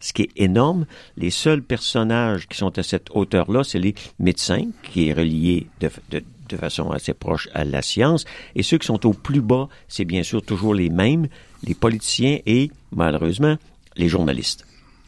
ce 0.00 0.12
qui 0.12 0.22
est 0.22 0.30
énorme. 0.36 0.86
Les 1.16 1.30
seuls 1.30 1.62
personnages 1.62 2.48
qui 2.48 2.56
sont 2.56 2.78
à 2.78 2.82
cette 2.82 3.08
hauteur-là, 3.10 3.64
c'est 3.64 3.78
les 3.78 3.94
médecins, 4.18 4.66
qui 4.82 5.08
est 5.08 5.12
relié 5.12 5.66
de, 5.80 5.90
de, 6.10 6.22
de 6.50 6.56
façon 6.56 6.90
assez 6.90 7.14
proche 7.14 7.48
à 7.54 7.64
la 7.64 7.82
science. 7.82 8.24
Et 8.54 8.62
ceux 8.62 8.78
qui 8.78 8.86
sont 8.86 9.06
au 9.06 9.12
plus 9.12 9.40
bas, 9.40 9.68
c'est 9.88 10.04
bien 10.04 10.22
sûr 10.22 10.42
toujours 10.42 10.74
les 10.74 10.90
mêmes, 10.90 11.28
les 11.64 11.74
politiciens 11.74 12.38
et, 12.46 12.70
malheureusement, 12.92 13.56
les 13.96 14.08
journalistes. 14.08 14.66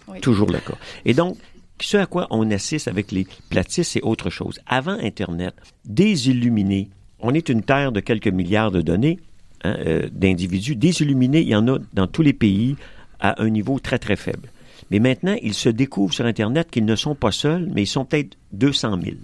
Oui. 0.08 0.20
Toujours 0.20 0.50
le 0.50 0.58
cas. 0.58 0.76
Et 1.04 1.14
donc, 1.14 1.36
ce 1.80 1.96
à 1.96 2.06
quoi 2.06 2.26
on 2.30 2.50
assiste 2.50 2.88
avec 2.88 3.12
les 3.12 3.26
platistes, 3.50 3.92
c'est 3.92 4.02
autre 4.02 4.30
chose. 4.30 4.60
Avant 4.66 4.98
Internet, 5.00 5.54
désilluminés, 5.84 6.90
on 7.20 7.34
est 7.34 7.48
une 7.48 7.62
terre 7.62 7.92
de 7.92 8.00
quelques 8.00 8.28
milliards 8.28 8.70
de 8.70 8.82
données, 8.82 9.18
hein, 9.64 9.76
euh, 9.86 10.08
d'individus. 10.10 10.76
Désilluminés, 10.76 11.40
il 11.40 11.48
y 11.48 11.56
en 11.56 11.68
a 11.68 11.78
dans 11.92 12.06
tous 12.06 12.22
les 12.22 12.32
pays 12.32 12.76
à 13.20 13.40
un 13.42 13.50
niveau 13.50 13.78
très, 13.78 13.98
très 13.98 14.16
faible. 14.16 14.50
Mais 14.90 14.98
maintenant, 14.98 15.36
ils 15.42 15.54
se 15.54 15.68
découvrent 15.68 16.12
sur 16.12 16.26
Internet 16.26 16.70
qu'ils 16.70 16.84
ne 16.84 16.96
sont 16.96 17.14
pas 17.14 17.32
seuls, 17.32 17.68
mais 17.72 17.82
ils 17.82 17.86
sont 17.86 18.04
peut-être 18.04 18.36
200 18.52 18.98
000 19.02 19.16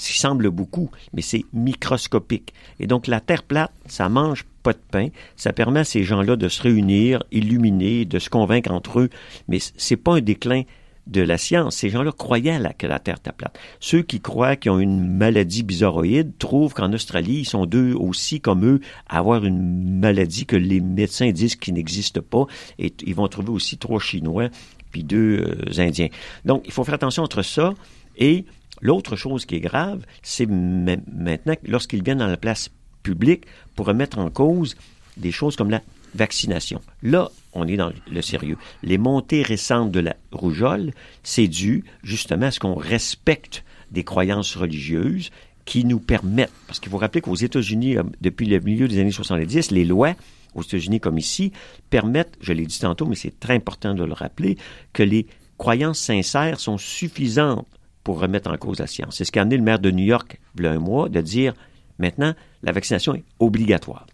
ce 0.00 0.12
qui 0.12 0.18
semble 0.18 0.50
beaucoup, 0.50 0.90
mais 1.12 1.20
c'est 1.20 1.44
microscopique. 1.52 2.54
Et 2.78 2.86
donc 2.86 3.06
la 3.06 3.20
Terre 3.20 3.42
plate, 3.42 3.72
ça 3.86 4.08
mange 4.08 4.44
pas 4.62 4.72
de 4.72 4.80
pain, 4.90 5.08
ça 5.36 5.52
permet 5.52 5.80
à 5.80 5.84
ces 5.84 6.04
gens-là 6.04 6.36
de 6.36 6.48
se 6.48 6.62
réunir, 6.62 7.22
illuminer, 7.30 8.06
de 8.06 8.18
se 8.18 8.30
convaincre 8.30 8.72
entre 8.72 9.00
eux, 9.00 9.10
mais 9.48 9.58
c'est 9.76 9.96
pas 9.96 10.14
un 10.14 10.20
déclin 10.20 10.62
de 11.06 11.20
la 11.20 11.36
science. 11.38 11.76
Ces 11.76 11.90
gens-là 11.90 12.12
croyaient 12.12 12.58
que 12.78 12.86
la 12.86 12.98
Terre 12.98 13.16
était 13.16 13.32
plate. 13.32 13.58
Ceux 13.78 14.02
qui 14.02 14.20
croient 14.20 14.56
qu'ils 14.56 14.70
ont 14.70 14.78
une 14.78 15.06
maladie 15.06 15.62
bizarroïde 15.62 16.32
trouvent 16.38 16.72
qu'en 16.72 16.92
Australie, 16.92 17.40
ils 17.40 17.48
sont 17.48 17.66
deux 17.66 17.94
aussi 17.94 18.40
comme 18.40 18.64
eux 18.64 18.80
à 19.08 19.18
avoir 19.18 19.44
une 19.44 19.98
maladie 19.98 20.46
que 20.46 20.56
les 20.56 20.80
médecins 20.80 21.30
disent 21.30 21.56
qui 21.56 21.72
n'existe 21.72 22.20
pas. 22.20 22.46
Et 22.78 22.92
ils 23.04 23.14
vont 23.14 23.28
trouver 23.28 23.50
aussi 23.50 23.76
trois 23.76 23.98
Chinois 23.98 24.48
puis 24.92 25.04
deux 25.04 25.40
euh, 25.40 25.80
Indiens. 25.82 26.08
Donc, 26.44 26.62
il 26.66 26.72
faut 26.72 26.84
faire 26.84 26.94
attention 26.94 27.22
entre 27.22 27.42
ça 27.42 27.74
et 28.16 28.44
L'autre 28.80 29.16
chose 29.16 29.46
qui 29.46 29.56
est 29.56 29.60
grave, 29.60 30.04
c'est 30.22 30.46
maintenant 30.46 31.54
lorsqu'ils 31.64 32.02
viennent 32.02 32.18
dans 32.18 32.26
la 32.26 32.36
place 32.36 32.70
publique 33.02 33.44
pour 33.76 33.86
remettre 33.86 34.18
en 34.18 34.30
cause 34.30 34.76
des 35.16 35.32
choses 35.32 35.56
comme 35.56 35.70
la 35.70 35.82
vaccination. 36.14 36.80
Là, 37.02 37.30
on 37.52 37.66
est 37.66 37.76
dans 37.76 37.92
le 38.10 38.22
sérieux. 38.22 38.56
Les 38.82 38.98
montées 38.98 39.42
récentes 39.42 39.92
de 39.92 40.00
la 40.00 40.16
rougeole, 40.32 40.92
c'est 41.22 41.48
dû 41.48 41.84
justement 42.02 42.46
à 42.46 42.50
ce 42.50 42.60
qu'on 42.60 42.74
respecte 42.74 43.64
des 43.90 44.04
croyances 44.04 44.56
religieuses 44.56 45.30
qui 45.64 45.84
nous 45.84 46.00
permettent, 46.00 46.52
parce 46.66 46.80
qu'il 46.80 46.90
faut 46.90 46.98
rappeler 46.98 47.20
qu'aux 47.20 47.34
États-Unis, 47.34 47.96
euh, 47.96 48.02
depuis 48.20 48.46
le 48.46 48.58
milieu 48.60 48.88
des 48.88 48.98
années 48.98 49.12
70, 49.12 49.70
les 49.70 49.84
lois 49.84 50.14
aux 50.54 50.62
États-Unis 50.62 51.00
comme 51.00 51.18
ici 51.18 51.52
permettent, 51.90 52.36
je 52.40 52.52
l'ai 52.52 52.66
dit 52.66 52.80
tantôt, 52.80 53.06
mais 53.06 53.14
c'est 53.14 53.38
très 53.38 53.54
important 53.54 53.94
de 53.94 54.02
le 54.02 54.12
rappeler, 54.12 54.56
que 54.92 55.02
les 55.02 55.26
croyances 55.58 56.00
sincères 56.00 56.58
sont 56.58 56.78
suffisantes 56.78 57.66
pour 58.04 58.20
remettre 58.20 58.50
en 58.50 58.56
cause 58.56 58.78
la 58.78 58.86
science. 58.86 59.16
C'est 59.16 59.24
ce 59.24 59.32
qu'a 59.32 59.42
amené 59.42 59.56
le 59.56 59.62
maire 59.62 59.78
de 59.78 59.90
New 59.90 60.04
York, 60.04 60.40
il 60.58 60.64
y 60.64 60.66
a 60.66 60.72
un 60.72 60.78
mois, 60.78 61.08
de 61.08 61.20
dire 61.20 61.54
maintenant, 61.98 62.34
la 62.62 62.72
vaccination 62.72 63.14
est 63.14 63.24
obligatoire. 63.38 64.06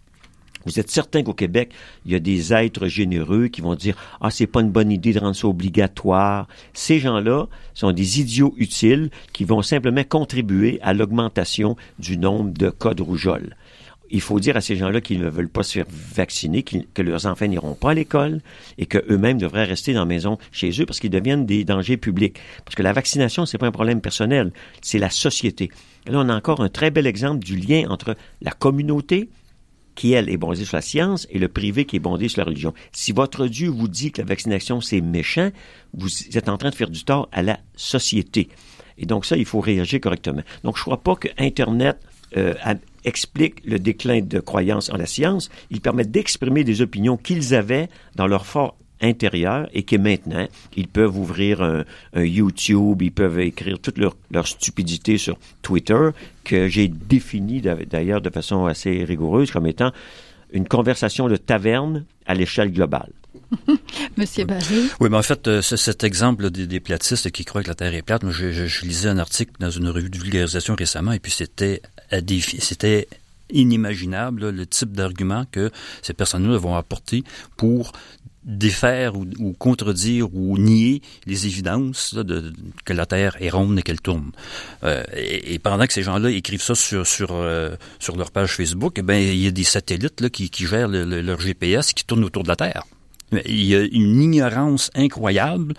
Vous 0.65 0.81
êtes 0.81 0.91
certain 0.91 1.23
qu'au 1.23 1.33
Québec, 1.33 1.71
il 2.05 2.11
y 2.11 2.15
a 2.15 2.19
des 2.19 2.53
êtres 2.53 2.87
généreux 2.87 3.47
qui 3.47 3.61
vont 3.61 3.75
dire 3.75 3.95
Ah, 4.19 4.29
c'est 4.29 4.47
pas 4.47 4.59
une 4.59 4.69
bonne 4.69 4.91
idée 4.91 5.13
de 5.13 5.19
rendre 5.19 5.35
ça 5.35 5.47
obligatoire. 5.47 6.47
Ces 6.73 6.99
gens-là 6.99 7.47
sont 7.73 7.93
des 7.93 8.19
idiots 8.19 8.53
utiles 8.57 9.09
qui 9.31 9.45
vont 9.45 9.61
simplement 9.61 10.03
contribuer 10.03 10.79
à 10.81 10.93
l'augmentation 10.93 11.77
du 11.99 12.17
nombre 12.17 12.51
de 12.51 12.69
cas 12.69 12.93
de 12.93 13.01
rougeole 13.01 13.55
il 14.09 14.21
faut 14.21 14.39
dire 14.39 14.57
à 14.57 14.61
ces 14.61 14.75
gens-là 14.75 15.01
qu'ils 15.01 15.19
ne 15.19 15.29
veulent 15.29 15.49
pas 15.49 15.63
se 15.63 15.73
faire 15.73 15.85
vacciner, 15.89 16.63
que 16.63 17.01
leurs 17.01 17.25
enfants 17.25 17.47
n'iront 17.47 17.75
pas 17.75 17.91
à 17.91 17.93
l'école 17.93 18.41
et 18.77 18.85
qu'eux-mêmes 18.85 19.37
devraient 19.37 19.65
rester 19.65 19.93
dans 19.93 20.01
la 20.01 20.05
maison 20.05 20.37
chez 20.51 20.71
eux 20.81 20.85
parce 20.85 20.99
qu'ils 20.99 21.09
deviennent 21.09 21.45
des 21.45 21.63
dangers 21.63 21.97
publics. 21.97 22.39
Parce 22.65 22.75
que 22.75 22.83
la 22.83 22.93
vaccination, 22.93 23.45
c'est 23.45 23.57
pas 23.57 23.67
un 23.67 23.71
problème 23.71 24.01
personnel, 24.01 24.51
c'est 24.81 24.99
la 24.99 25.09
société. 25.09 25.69
Là, 26.05 26.19
on 26.19 26.29
a 26.29 26.35
encore 26.35 26.61
un 26.61 26.69
très 26.69 26.91
bel 26.91 27.07
exemple 27.07 27.43
du 27.43 27.57
lien 27.57 27.89
entre 27.89 28.15
la 28.41 28.51
communauté, 28.51 29.29
qui, 29.95 30.13
elle, 30.13 30.29
est 30.29 30.37
basée 30.37 30.63
sur 30.63 30.77
la 30.77 30.81
science, 30.81 31.27
et 31.31 31.39
le 31.39 31.47
privé 31.47 31.85
qui 31.85 31.95
est 31.95 31.99
basé 31.99 32.29
sur 32.29 32.39
la 32.39 32.45
religion. 32.45 32.73
Si 32.91 33.11
votre 33.11 33.47
Dieu 33.47 33.69
vous 33.69 33.87
dit 33.87 34.11
que 34.11 34.21
la 34.21 34.27
vaccination, 34.27 34.79
c'est 34.79 35.01
méchant, 35.01 35.49
vous 35.93 36.09
êtes 36.33 36.49
en 36.49 36.57
train 36.57 36.69
de 36.69 36.75
faire 36.75 36.89
du 36.89 37.03
tort 37.03 37.27
à 37.31 37.41
la 37.41 37.59
société. 37.75 38.47
Et 38.99 39.05
donc 39.05 39.25
ça, 39.25 39.37
il 39.37 39.45
faut 39.45 39.59
réagir 39.59 39.99
correctement. 39.99 40.43
Donc 40.63 40.77
je 40.77 40.81
ne 40.81 40.85
crois 40.85 41.01
pas 41.01 41.15
que 41.15 41.27
Internet 41.39 41.97
euh, 42.35 42.53
explique 43.07 43.65
le 43.65 43.79
déclin 43.79 44.21
de 44.21 44.39
croyance 44.39 44.89
en 44.89 44.97
la 44.97 45.05
science. 45.05 45.49
Il 45.71 45.81
permet 45.81 46.05
d'exprimer 46.05 46.63
des 46.63 46.81
opinions 46.81 47.17
qu'ils 47.17 47.55
avaient 47.55 47.89
dans 48.15 48.27
leur 48.27 48.45
fort 48.45 48.75
intérieur 49.01 49.69
et 49.73 49.83
que 49.83 49.95
maintenant, 49.95 50.47
ils 50.75 50.87
peuvent 50.87 51.17
ouvrir 51.17 51.61
un, 51.61 51.83
YouTube, 52.15 53.01
ils 53.01 53.11
peuvent 53.11 53.39
écrire 53.39 53.79
toute 53.79 53.97
leur, 53.97 54.15
leur 54.31 54.47
stupidité 54.47 55.17
sur 55.17 55.37
Twitter, 55.61 56.09
que 56.43 56.67
j'ai 56.67 56.87
défini 56.87 57.61
d'ailleurs 57.61 58.21
de 58.21 58.29
façon 58.29 58.65
assez 58.65 59.03
rigoureuse 59.03 59.51
comme 59.51 59.67
étant 59.67 59.91
une 60.51 60.67
conversation 60.67 61.27
de 61.27 61.37
taverne 61.37 62.05
à 62.25 62.33
l'échelle 62.33 62.71
globale. 62.71 63.11
Monsieur 64.17 64.45
Barry. 64.45 64.89
Oui, 64.99 65.09
mais 65.09 65.17
en 65.17 65.21
fait, 65.21 65.47
euh, 65.47 65.61
cet 65.61 66.03
exemple 66.03 66.49
des, 66.49 66.79
platistes 66.79 67.31
qui 67.31 67.45
croient 67.45 67.63
que 67.63 67.67
la 67.67 67.75
Terre 67.75 67.93
est 67.93 68.01
plate, 68.01 68.23
moi, 68.23 68.31
je, 68.31 68.85
lisais 68.85 69.09
un 69.09 69.17
article 69.17 69.51
dans 69.59 69.69
une 69.69 69.87
revue 69.89 70.09
de 70.09 70.17
vulgarisation 70.17 70.75
récemment, 70.75 71.11
et 71.11 71.19
puis 71.19 71.31
c'était 71.31 71.81
c'était 72.59 73.07
inimaginable 73.49 74.49
le 74.49 74.65
type 74.65 74.91
d'argument 74.91 75.45
que 75.51 75.71
ces 76.01 76.13
personnes-là 76.13 76.57
vont 76.57 76.75
apporter 76.75 77.23
pour 77.55 77.93
défaire 78.47 79.15
ou, 79.15 79.53
contredire 79.59 80.33
ou 80.33 80.57
nier 80.57 81.01
les 81.25 81.45
évidences 81.47 82.15
de, 82.15 82.53
que 82.85 82.93
la 82.93 83.05
Terre 83.05 83.35
est 83.41 83.49
ronde 83.49 83.77
et 83.77 83.81
qu'elle 83.83 83.99
tourne. 83.99 84.31
Euh, 84.83 85.03
et, 85.13 85.59
pendant 85.59 85.85
que 85.85 85.93
ces 85.93 86.03
gens-là 86.03 86.31
écrivent 86.31 86.61
ça 86.61 86.73
sur 86.73 87.03
euh, 87.31 87.75
leur 88.15 88.31
page 88.31 88.55
Facebook, 88.55 88.93
eh 88.97 89.01
ben 89.01 89.21
il 89.21 89.37
y 89.37 89.47
a 89.47 89.51
des 89.51 89.65
satellites 89.65 90.29
qui 90.29 90.49
gèrent 90.65 90.87
leur 90.87 91.41
GPS 91.41 91.93
qui 91.93 92.05
tournent 92.05 92.23
autour 92.23 92.43
de 92.43 92.47
la 92.47 92.55
Terre. 92.55 92.83
Il 93.31 93.65
y 93.65 93.75
a 93.75 93.81
une 93.81 94.21
ignorance 94.21 94.89
incroyable 94.95 95.73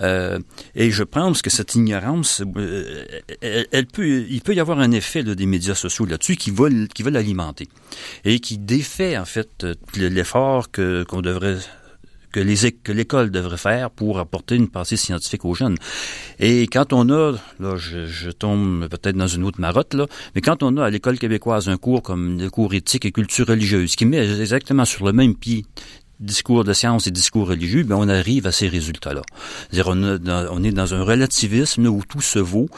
euh, 0.00 0.38
et 0.76 0.92
je 0.92 1.02
pense 1.02 1.42
que 1.42 1.50
cette 1.50 1.74
ignorance, 1.74 2.42
euh, 2.56 3.04
elle, 3.40 3.86
peut, 3.86 4.24
il 4.28 4.40
peut 4.42 4.54
y 4.54 4.60
avoir 4.60 4.78
un 4.78 4.92
effet 4.92 5.24
des 5.24 5.46
médias 5.46 5.74
sociaux 5.74 6.06
là-dessus 6.06 6.36
qui 6.36 6.52
veulent, 6.52 6.86
qui 6.88 7.02
l'alimenter 7.02 7.68
et 8.24 8.38
qui 8.38 8.58
défait 8.58 9.18
en 9.18 9.24
fait 9.24 9.66
l'effort 9.96 10.70
que 10.70 11.04
qu'on 11.04 11.20
devrait 11.20 11.58
que 12.32 12.70
que 12.82 12.92
l'école 12.92 13.30
devrait 13.30 13.56
faire 13.56 13.90
pour 13.90 14.18
apporter 14.18 14.56
une 14.56 14.68
pensée 14.68 14.96
scientifique 14.96 15.44
aux 15.44 15.54
jeunes. 15.54 15.76
Et 16.40 16.66
quand 16.66 16.92
on 16.92 17.08
a, 17.10 17.32
là, 17.60 17.76
je, 17.76 18.06
je 18.06 18.30
tombe 18.30 18.88
peut-être 18.88 19.16
dans 19.16 19.28
une 19.28 19.44
autre 19.44 19.60
marotte 19.60 19.94
là, 19.94 20.06
mais 20.34 20.40
quand 20.40 20.64
on 20.64 20.76
a 20.76 20.84
à 20.84 20.90
l'école 20.90 21.18
québécoise 21.18 21.68
un 21.68 21.76
cours 21.76 22.02
comme 22.02 22.40
le 22.40 22.50
cours 22.50 22.74
éthique 22.74 23.04
et 23.04 23.12
culture 23.12 23.46
religieuse 23.46 23.94
qui 23.94 24.04
met 24.04 24.18
exactement 24.40 24.84
sur 24.84 25.04
le 25.06 25.12
même 25.12 25.36
pied 25.36 25.64
discours 26.24 26.64
de 26.64 26.72
science 26.72 27.06
et 27.06 27.10
discours 27.10 27.48
religieux, 27.48 27.84
ben 27.84 27.96
on 27.96 28.08
arrive 28.08 28.46
à 28.46 28.52
ces 28.52 28.68
résultats-là. 28.68 29.22
C'est-à-dire 29.70 29.88
on, 29.88 30.18
on, 30.50 30.64
est 30.64 30.72
dans 30.72 30.94
un 30.94 31.02
relativisme 31.02 31.86
où 31.86 32.02
tout 32.08 32.20
se 32.20 32.38
vaut, 32.38 32.68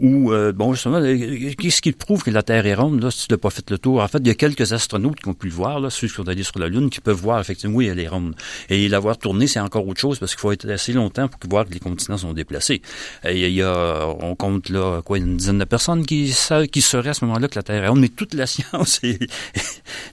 où, 0.00 0.32
euh, 0.32 0.52
bon, 0.52 0.74
justement, 0.74 0.96
euh, 0.96 1.52
qu'est-ce 1.56 1.80
qui 1.80 1.92
prouve 1.92 2.24
que 2.24 2.30
la 2.30 2.42
Terre 2.42 2.66
est 2.66 2.74
ronde, 2.74 3.00
là, 3.02 3.10
si 3.10 3.28
tu 3.28 3.34
n'as 3.34 3.38
pas 3.38 3.50
fait 3.50 3.70
le 3.70 3.78
tour? 3.78 4.02
En 4.02 4.08
fait, 4.08 4.18
il 4.18 4.26
y 4.26 4.30
a 4.30 4.34
quelques 4.34 4.72
astronautes 4.72 5.20
qui 5.20 5.28
ont 5.28 5.34
pu 5.34 5.46
le 5.46 5.52
voir, 5.52 5.78
là, 5.78 5.88
ceux 5.88 6.08
qui 6.08 6.14
sont 6.14 6.28
allés 6.28 6.42
sur 6.42 6.58
la 6.58 6.68
Lune, 6.68 6.90
qui 6.90 7.00
peuvent 7.00 7.20
voir, 7.20 7.38
effectivement, 7.40 7.76
oui, 7.76 7.86
elle 7.86 8.00
est 8.00 8.08
ronde. 8.08 8.34
Et 8.70 8.88
l'avoir 8.88 9.18
tournée, 9.18 9.46
c'est 9.46 9.60
encore 9.60 9.86
autre 9.86 10.00
chose, 10.00 10.18
parce 10.18 10.32
qu'il 10.32 10.40
faut 10.40 10.50
être 10.50 10.68
assez 10.68 10.92
longtemps 10.92 11.28
pour 11.28 11.38
voir 11.48 11.66
que 11.66 11.72
les 11.72 11.78
continents 11.78 12.18
sont 12.18 12.32
déplacés. 12.32 12.82
Et 13.24 13.46
il 13.46 13.54
y 13.54 13.62
a, 13.62 14.08
on 14.20 14.34
compte, 14.34 14.68
là, 14.68 15.00
quoi, 15.02 15.18
une 15.18 15.36
dizaine 15.36 15.58
de 15.58 15.64
personnes 15.64 16.04
qui, 16.04 16.34
qui 16.72 16.80
seraient 16.80 17.10
à 17.10 17.14
ce 17.14 17.24
moment-là 17.26 17.46
que 17.46 17.56
la 17.56 17.62
Terre 17.62 17.84
est 17.84 17.88
ronde, 17.88 18.00
mais 18.00 18.08
toute 18.08 18.34
la 18.34 18.46
science 18.54 19.00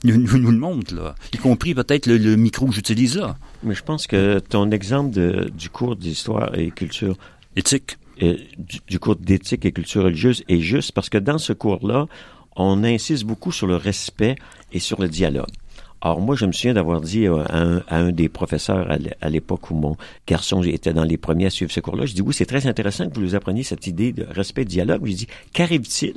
nous, 0.04 0.16
nous, 0.16 0.50
le 0.50 0.58
montre, 0.58 0.94
là. 0.94 1.14
Y 1.34 1.38
compris 1.38 1.74
peut-être 1.74 2.06
le, 2.06 2.36
micro 2.36 2.66
que 2.66 2.72
j'utilise 2.72 3.16
là. 3.16 3.36
Mais 3.62 3.74
je 3.74 3.82
pense 3.82 4.06
que 4.06 4.38
ton 4.38 4.70
exemple 4.70 5.14
de, 5.14 5.50
du 5.56 5.70
cours 5.70 5.96
d'histoire 5.96 6.56
et 6.56 6.70
culture 6.70 7.16
éthique 7.56 7.98
du, 8.18 8.98
cours 8.98 9.16
d'éthique 9.16 9.64
et 9.64 9.72
culture 9.72 10.04
religieuse 10.04 10.44
est 10.48 10.60
juste 10.60 10.92
parce 10.92 11.08
que 11.08 11.18
dans 11.18 11.38
ce 11.38 11.52
cours-là, 11.52 12.06
on 12.56 12.84
insiste 12.84 13.24
beaucoup 13.24 13.52
sur 13.52 13.66
le 13.66 13.76
respect 13.76 14.36
et 14.72 14.78
sur 14.78 15.00
le 15.00 15.08
dialogue. 15.08 15.50
Or, 16.04 16.20
moi, 16.20 16.34
je 16.34 16.46
me 16.46 16.52
souviens 16.52 16.74
d'avoir 16.74 17.00
dit 17.00 17.26
à 17.28 17.80
un, 17.88 18.10
des 18.10 18.28
professeurs 18.28 18.88
à 19.20 19.30
l'époque 19.30 19.70
où 19.70 19.74
mon 19.74 19.96
garçon 20.26 20.62
était 20.64 20.92
dans 20.92 21.04
les 21.04 21.16
premiers 21.16 21.46
à 21.46 21.50
suivre 21.50 21.70
ce 21.70 21.78
cours-là, 21.78 22.06
je 22.06 22.14
dis 22.14 22.22
oui, 22.22 22.34
c'est 22.34 22.46
très 22.46 22.66
intéressant 22.66 23.08
que 23.08 23.14
vous 23.14 23.20
nous 23.20 23.34
appreniez 23.36 23.62
cette 23.62 23.86
idée 23.86 24.12
de 24.12 24.24
respect 24.24 24.62
et 24.62 24.66
dialogue. 24.66 25.06
Je 25.06 25.12
dis, 25.12 25.26
qu'arrive-t-il 25.52 26.14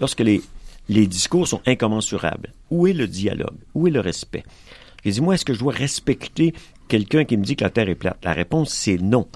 lorsque 0.00 0.20
les, 0.20 0.40
les 0.88 1.06
discours 1.06 1.46
sont 1.46 1.60
incommensurables? 1.66 2.54
Où 2.70 2.86
est 2.86 2.94
le 2.94 3.06
dialogue? 3.06 3.58
Où 3.74 3.86
est 3.86 3.90
le 3.90 4.00
respect? 4.00 4.42
Je 5.04 5.10
dis, 5.10 5.20
moi, 5.20 5.34
est-ce 5.34 5.44
que 5.44 5.52
je 5.52 5.60
dois 5.60 5.74
respecter 5.74 6.54
quelqu'un 6.88 7.24
qui 7.24 7.36
me 7.36 7.44
dit 7.44 7.56
que 7.56 7.64
la 7.64 7.70
Terre 7.70 7.90
est 7.90 7.94
plate? 7.94 8.18
La 8.24 8.32
réponse, 8.32 8.70
c'est 8.70 8.96
non 8.96 9.28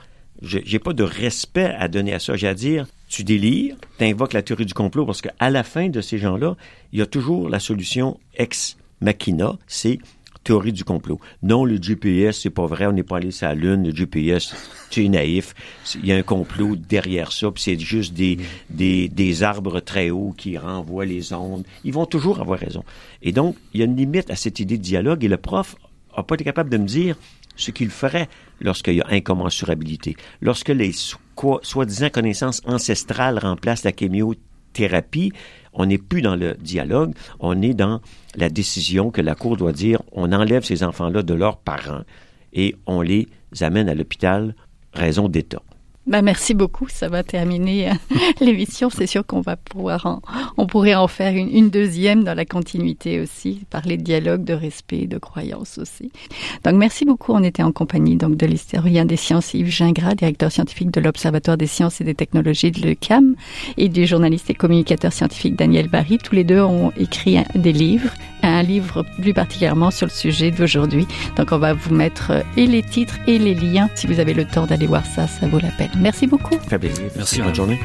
j'ai 0.45 0.79
pas 0.79 0.93
de 0.93 1.03
respect 1.03 1.75
à 1.79 1.89
donner 1.89 2.15
à 2.15 2.19
ça. 2.19 2.37
J'ai 2.37 2.49
à 2.49 2.55
dire, 2.55 2.87
tu 3.09 3.25
délires, 3.25 3.77
tu 3.99 4.05
invoques 4.05 4.33
la 4.33 4.43
théorie 4.43 4.67
du 4.67 4.75
complot 4.75 5.07
parce 5.07 5.23
qu'à 5.23 5.51
la 5.51 5.63
fin 5.63 5.89
de 5.89 6.01
ces 6.01 6.19
gens-là, 6.19 6.57
il 6.93 6.99
y 6.99 7.03
a 7.03 7.07
toujours 7.07 7.49
la 7.49 7.61
solution 7.61 8.19
ex 8.37 8.77
machina, 9.01 9.57
c'est 9.67 9.99
théorie 10.45 10.73
du 10.73 10.85
complot. 10.85 11.19
Non, 11.43 11.65
le 11.65 11.83
GPS, 11.83 12.41
c'est 12.43 12.51
pas 12.51 12.67
vrai, 12.67 12.87
on 12.87 12.93
n'est 12.93 13.03
pas 13.03 13.17
allé 13.17 13.31
sur 13.31 13.49
la 13.49 13.55
Lune, 13.55 13.89
le 13.89 13.97
GPS, 13.97 14.55
c'est 14.91 15.09
naïf. 15.09 15.55
Il 15.97 16.07
y 16.07 16.13
a 16.13 16.17
un 16.17 16.23
complot 16.23 16.77
derrière 16.77 17.33
ça, 17.33 17.51
puis 17.51 17.63
c'est 17.63 17.79
juste 17.79 18.13
des, 18.13 18.39
des, 18.71 19.09
des 19.09 19.43
arbres 19.43 19.81
très 19.81 20.11
hauts 20.11 20.35
qui 20.37 20.57
renvoient 20.59 21.07
les 21.07 21.33
ondes. 21.33 21.65
Ils 21.83 21.93
vont 21.93 22.07
toujours 22.07 22.41
avoir 22.41 22.59
raison. 22.59 22.85
Et 23.23 23.33
donc, 23.33 23.57
il 23.73 23.81
y 23.81 23.83
a 23.83 23.87
une 23.87 23.97
limite 23.97 24.31
à 24.31 24.37
cette 24.37 24.61
idée 24.61 24.77
de 24.77 24.83
dialogue, 24.83 25.25
et 25.25 25.29
le 25.29 25.39
prof 25.39 25.77
a 26.15 26.23
pas 26.23 26.35
été 26.37 26.45
capable 26.45 26.71
de 26.71 26.77
me 26.77 26.87
dire, 26.87 27.17
ce 27.57 27.71
qu'il 27.71 27.90
ferait 27.90 28.29
lorsqu'il 28.61 28.95
y 28.95 29.01
a 29.01 29.07
incommensurabilité. 29.11 30.17
Lorsque 30.40 30.69
les 30.69 30.93
soi-disant 30.93 32.11
connaissances 32.11 32.62
ancestrales 32.67 33.38
remplacent 33.38 33.85
la 33.85 33.93
chémiothérapie, 33.93 35.33
on 35.73 35.87
n'est 35.87 35.99
plus 35.99 36.23
dans 36.23 36.37
le 36.37 36.55
dialogue, 36.55 37.14
on 37.40 37.61
est 37.62 37.75
dans 37.75 38.01
la 38.37 38.49
décision 38.49 39.11
que 39.11 39.21
la 39.21 39.35
Cour 39.35 39.57
doit 39.57 39.73
dire 39.73 40.03
on 40.12 40.33
enlève 40.33 40.64
ces 40.64 40.85
enfants-là 40.85 41.23
de 41.23 41.35
leurs 41.35 41.59
parents 41.59 42.03
et 42.53 42.77
on 42.87 43.03
les 43.03 43.29
amène 43.61 43.88
à 43.88 43.95
l'hôpital, 43.95 44.55
raison 44.93 45.29
d'État. 45.29 45.62
Bah 46.07 46.21
merci 46.21 46.53
beaucoup, 46.53 46.87
ça 46.88 47.09
va 47.09 47.23
terminer 47.23 47.90
euh, 47.90 47.95
l'émission. 48.40 48.90
C'est 48.90 49.07
sûr 49.07 49.25
qu'on 49.25 49.40
va 49.40 49.57
pouvoir 49.57 50.05
en, 50.05 50.21
on 50.59 50.67
pourrait 50.67 50.95
en 50.95 51.09
faire 51.09 51.35
une, 51.35 51.49
une, 51.49 51.71
deuxième 51.71 52.25
dans 52.25 52.35
la 52.35 52.45
continuité 52.45 53.21
aussi, 53.21 53.64
parler 53.71 53.97
de 53.97 54.03
dialogue, 54.03 54.45
de 54.45 54.53
respect, 54.53 55.07
de 55.07 55.17
croyance 55.17 55.79
aussi. 55.79 56.12
Donc 56.62 56.75
merci 56.75 57.07
beaucoup. 57.07 57.33
On 57.33 57.43
était 57.43 57.62
en 57.62 57.73
compagnie 57.73 58.17
donc 58.17 58.37
de 58.37 58.45
l'historien 58.45 59.07
des 59.07 59.17
sciences 59.17 59.55
Yves 59.55 59.71
Gingras, 59.71 60.14
directeur 60.14 60.53
scientifique 60.53 60.90
de 60.90 61.01
l'Observatoire 61.01 61.57
des 61.57 61.67
sciences 61.67 62.03
et 62.03 62.05
des 62.05 62.14
technologies 62.14 62.71
de 62.71 62.83
l'ECAM, 62.83 63.35
et 63.79 63.88
du 63.88 64.07
journaliste 64.07 64.51
et 64.51 64.55
communicateur 64.55 65.12
scientifique 65.12 65.57
Daniel 65.57 65.88
Barry. 65.88 66.19
Tous 66.19 66.35
les 66.35 66.45
deux 66.45 66.61
ont 66.61 66.93
écrit 66.99 67.38
des 67.55 67.73
livres, 67.73 68.11
un 68.49 68.63
livre 68.63 69.05
plus 69.21 69.35
particulièrement 69.35 69.91
sur 69.91 70.07
le 70.07 70.13
sujet 70.13 70.51
d'aujourd'hui. 70.51 71.07
Donc 71.37 71.53
on 71.53 71.59
va 71.59 71.75
vous 71.75 71.95
mettre 71.95 72.31
euh, 72.31 72.43
et 72.57 72.67
les 72.67 72.83
titres 72.83 73.19
et 73.27 73.39
les 73.39 73.55
liens. 73.55 73.89
Si 73.95 74.07
vous 74.07 74.21
avez 74.21 74.35
le 74.35 74.45
temps 74.45 74.67
d'aller 74.67 74.87
voir 74.87 75.05
ça, 75.07 75.27
ça 75.27 75.47
vaut 75.47 75.59
la 75.59 75.71
peine. 75.71 75.91
Merci 75.99 76.27
beaucoup. 76.27 76.57
Merci, 77.17 77.41
bonne 77.43 77.55
journée. 77.55 77.81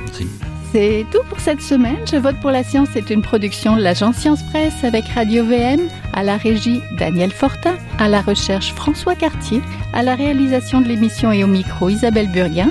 C'est 0.71 1.05
tout 1.11 1.23
pour 1.27 1.39
cette 1.39 1.61
semaine. 1.61 1.97
Je 2.09 2.17
vote 2.17 2.35
pour 2.41 2.51
la 2.51 2.63
science 2.63 2.89
c'est 2.93 3.09
une 3.09 3.23
production 3.23 3.75
de 3.75 3.81
l'agence 3.81 4.17
Science 4.17 4.43
Presse 4.43 4.83
avec 4.83 5.05
Radio 5.07 5.43
VM, 5.43 5.87
à 6.13 6.21
la 6.21 6.37
régie 6.37 6.81
Daniel 6.97 7.31
Fortin, 7.31 7.75
à 7.97 8.07
la 8.07 8.21
recherche 8.21 8.73
François 8.73 9.15
Cartier, 9.15 9.61
à 9.93 10.03
la 10.03 10.13
réalisation 10.13 10.81
de 10.81 10.87
l'émission 10.87 11.31
et 11.31 11.43
au 11.43 11.47
micro 11.47 11.89
Isabelle 11.89 12.31
Burguin. 12.31 12.69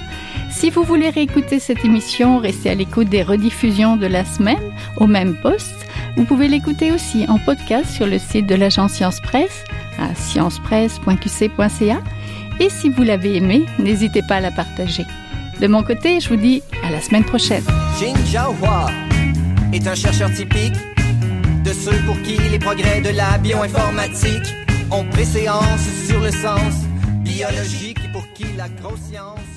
Si 0.51 0.71
vous 0.71 0.85
voulez 0.85 1.11
réécouter 1.11 1.59
cette 1.59 1.85
émission, 1.85 2.39
restez 2.39 2.71
à 2.71 2.75
l'écoute 2.75 3.09
des 3.09 3.23
rediffusions 3.23 3.97
de 3.97 4.07
la 4.07 4.25
semaine 4.25 4.73
au 4.97 5.07
même 5.07 5.35
poste. 5.35 5.88
Vous 6.19 6.25
pouvez 6.25 6.49
l'écouter 6.49 6.91
aussi 6.91 7.27
en 7.29 7.39
podcast 7.39 7.89
sur 7.89 8.05
le 8.05 8.19
site 8.19 8.49
de 8.49 8.57
l'agence 8.57 8.95
Science 8.95 9.21
Presse 9.21 9.63
à 10.01 10.17
sciencepresse.qc.ca. 10.17 12.03
Et 12.59 12.69
si 12.71 12.89
vous 12.89 13.05
l'avez 13.05 13.37
aimé, 13.37 13.67
n'hésitez 13.79 14.23
pas 14.23 14.35
à 14.35 14.41
la 14.41 14.51
partager. 14.51 15.07
De 15.61 15.69
mon 15.69 15.85
côté, 15.85 16.19
je 16.19 16.29
vous 16.29 16.37
dis 16.37 16.61
à 16.83 16.91
la 16.91 17.01
semaine 17.01 17.25
prochaine. 17.25 17.63
Jin 18.01 18.15
Hua 18.61 18.87
est 19.73 19.87
un 19.87 19.95
chercheur 19.95 20.33
typique 20.33 20.75
de 21.63 21.73
ceux 21.73 21.97
pour 22.05 22.21
qui 22.23 22.37
les 22.51 22.59
progrès 22.59 23.01
de 23.01 23.11
la 23.11 23.39
bioinformatique 23.39 24.57
ont 24.91 25.05
préséance 25.05 25.87
sur 26.09 26.19
le 26.19 26.33
sens 26.33 26.83
biologique 27.23 27.99
et 28.05 28.09
pour 28.11 28.27
qui 28.33 28.47
la 28.57 28.69
grosse 28.69 29.03
science 29.09 29.48